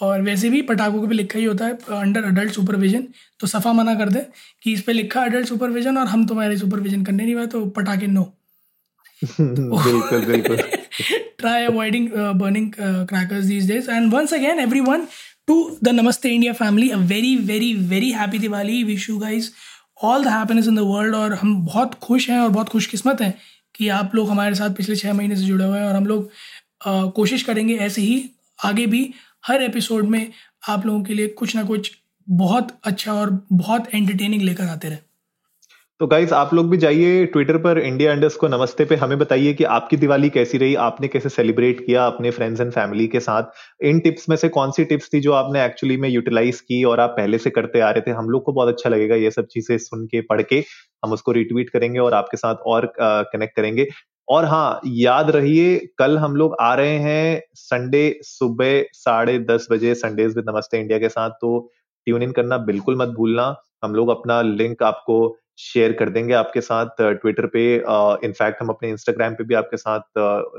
और 0.00 0.22
वैसे 0.22 0.48
भी 0.50 0.60
पटाखों 0.62 1.00
को 1.00 1.06
भी 1.06 1.16
लिखा 1.16 1.38
ही 1.38 1.44
होता 1.44 1.66
है 1.66 1.72
अंडर 1.98 2.24
अडल्ट 2.24 2.52
सुपरविजन 2.52 3.06
तो 3.40 3.46
सफ़ा 3.46 3.72
मना 3.72 3.94
कर 3.94 4.08
दे 4.08 4.26
कि 4.62 4.72
इस 4.72 4.82
पर 4.82 4.92
लिखा 4.92 5.22
अडल्ट 5.24 5.48
सुपरविजन 5.48 5.98
और 5.98 6.06
हम 6.06 6.26
तुम्हारे 6.26 6.56
सुपरविजन 6.58 7.04
करने 7.04 7.24
नहीं 7.24 7.34
हुआ 7.34 7.46
तो 7.46 7.64
पटाखे 7.76 8.06
नो 8.06 8.22
बिल्कुल 9.40 10.24
बिल्कुल। 10.26 10.56
Try 11.42 11.60
avoiding 11.68 12.06
uh, 12.16 12.32
burning 12.34 12.66
uh, 12.78 13.04
crackers 13.06 13.46
these 13.46 13.66
days 13.66 13.88
and 13.88 14.12
once 14.12 14.32
again 14.32 14.60
to 15.48 15.76
the 15.84 15.88
Namaste 15.88 16.30
India 16.30 16.52
family 16.52 16.90
a 16.90 16.96
very 16.96 17.36
very 17.36 17.74
very 17.74 18.10
happy 18.10 18.38
Diwali 18.38 18.84
wish 18.84 19.10
you 19.10 19.18
guys 19.18 19.50
all 20.02 20.24
the 20.24 20.28
happiness 20.28 20.66
in 20.66 20.76
the 20.76 20.78
world 20.78 21.14
और 21.14 21.34
हम 21.34 21.66
बहुत 21.66 21.94
खुश 21.94 22.30
हैं 22.30 22.38
और 22.40 22.48
बहुत 22.48 22.68
खुशकिस्मत 22.68 23.20
हैं 23.20 23.34
कि 23.74 23.88
आप 23.88 24.14
लोग 24.14 24.30
हमारे 24.30 24.54
साथ 24.54 24.70
पिछले 24.70 24.96
छः 24.96 25.12
महीने 25.12 25.36
से 25.36 25.42
जुड़े 25.42 25.64
हुए 25.64 25.78
हैं 25.78 25.86
और 25.86 25.94
हम 25.94 26.06
लोग 26.06 26.30
आ, 26.86 27.04
कोशिश 27.04 27.42
करेंगे 27.42 27.74
ऐसे 27.74 28.02
ही 28.02 28.30
आगे 28.64 28.86
भी 28.86 29.14
हर 29.46 29.62
एपिसोड 29.62 30.04
में 30.04 30.32
आप 30.68 30.86
लोगों 30.86 31.02
के 31.02 31.14
लिए 31.14 31.28
कुछ 31.28 31.56
ना 31.56 31.62
कुछ 31.62 31.92
बहुत 32.28 32.78
अच्छा 32.84 33.12
और 33.12 33.46
बहुत 33.52 33.94
एंटरटेनिंग 33.94 34.42
लेकर 34.42 34.64
आते 34.64 34.88
रहे। 34.88 34.98
तो 36.00 36.06
गाइज़ 36.06 36.32
आप 36.34 36.52
लोग 36.54 36.70
भी 36.70 36.76
जाइए 36.76 37.24
ट्विटर 37.26 37.56
पर 37.58 37.78
इंडिया 37.78 38.12
अंडर्स 38.12 38.36
को 38.36 38.48
नमस्ते 38.48 38.84
पे। 38.84 38.96
हमें 38.96 39.18
बताइए 39.18 39.52
कि 39.54 39.64
आपकी 39.66 39.96
दिवाली 39.96 40.28
कैसी 40.30 40.58
रही, 40.58 40.74
आपने 40.76 41.08
कैसे 41.08 41.28
सेलिब्रेट 41.28 41.80
किया 41.86 42.06
अपने 42.06 42.30
फ्रेंड्स 42.30 42.60
एंड 42.60 42.72
फैमिली 42.72 43.06
के 43.08 43.20
साथ। 43.20 43.84
इन 43.84 44.00
टिप्स 44.00 44.28
में 44.28 44.36
से 44.36 44.48
कौन 44.48 44.70
सी 44.70 44.84
टिप्स 44.84 45.08
थी 45.12 45.20
जो 45.20 45.32
आपने 45.32 45.64
एक्चुअली 45.64 45.96
में 45.96 46.08
यूटिलाइज 46.08 46.60
की 46.60 46.82
और 46.84 47.00
आप 47.00 47.10
पहले 47.10 47.38
से 47.38 47.50
करते 47.50 47.80
आ 47.80 47.90
रहे 47.90 48.00
थे? 48.06 48.10
हम 48.10 48.30
लोग 48.30 48.44
को 48.44 48.52
बहुत 48.52 48.68
अच्छा 48.68 48.90
लगेगा 48.90 49.16
ये 49.16 49.30
सब 49.30 49.46
चीज़ें 49.46 49.76
सुन 49.78 50.04
के, 50.06 50.20
पढ़ 50.22 50.42
के। 50.42 50.62
हम 51.04 51.12
उसको 51.12 51.32
रिट्वीट 51.32 51.70
करेंगे 51.70 51.98
और 51.98 52.14
आपके 52.14 52.36
साथ 52.36 52.66
और 52.66 52.92
कनेक्ट 53.00 53.56
करेंगे। 53.56 53.86
और 54.28 54.44
हाँ 54.44 54.80
याद 54.86 55.30
रहिए, 55.30 55.78
कल 55.98 56.18
हम 56.18 56.36
लोग 56.36 56.56
आ 56.60 56.74
रहे 56.74 56.98
हैं 56.98 57.40
संडे 57.54 58.18
सुबह 58.22 58.82
साढ़े 58.94 59.38
दस 59.46 59.68
बजे 59.70 59.94
संडेज 59.94 60.36
विद 60.36 60.50
नमस्ते 60.50 60.80
इंडिया 60.80 60.98
के 60.98 61.08
साथ। 61.08 61.30
तो 61.40 61.58
ट्यून 62.06 62.22
इन 62.22 62.32
करना 62.32 62.58
बिल्कुल 62.66 62.96
मत 62.96 63.14
भूलना। 63.16 63.54
हम 63.84 63.94
लोग 63.94 64.08
अपना 64.10 64.40
लिंक 64.42 64.82
आपको 64.82 65.36
शेयर 65.58 65.92
कर 65.92 66.08
देंगे 66.10 66.34
आपके 66.34 66.60
साथ 66.60 66.86
ट्विटर 67.00 67.46
पे 67.46 67.64
इनफैक्ट 68.26 68.62
हम 68.62 68.68
अपने 68.68 68.88
इंस्टाग्राम 68.90 69.34
पे 69.34 69.44
भी 69.44 69.54
आपके 69.54 69.76
साथ 69.76 70.00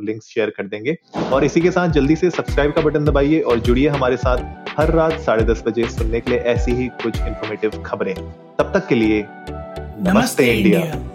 लिंक्स 0.03 0.27
शेयर 0.27 0.49
कर 0.49 0.67
देंगे। 0.67 0.95
और 1.31 1.43
इसी 1.43 1.61
के 1.61 1.71
साथ 1.71 1.89
जल्दी 1.89 2.15
से 2.15 2.29
सब्सक्राइब 2.29 2.71
का 2.71 2.81
बटन 2.81 3.05
दबाइए 3.05 3.39
और 3.41 3.59
जुड़िए 3.59 3.87
हमारे 3.89 4.17
साथ 4.17 4.69
हर 4.79 4.91
रात 4.91 5.19
साढ़े 5.21 5.43
दस 5.45 5.63
बजे 5.67 5.87
सुनने 5.89 6.19
के 6.19 6.31
लिए 6.31 6.39
ऐसी 6.53 6.71
ही 6.71 6.87
कुछ 7.03 7.21
इन्फॉर्मेटिव 7.21 7.83
खबरें। 7.85 8.15
तब 8.15 8.71
तक 8.73 8.87
के 8.87 8.95
लिए 8.95 9.21
नमस्ते, 9.21 10.11
नमस्ते 10.11 10.45
इंडिया, 10.47 10.79
इंडिया। 10.79 11.14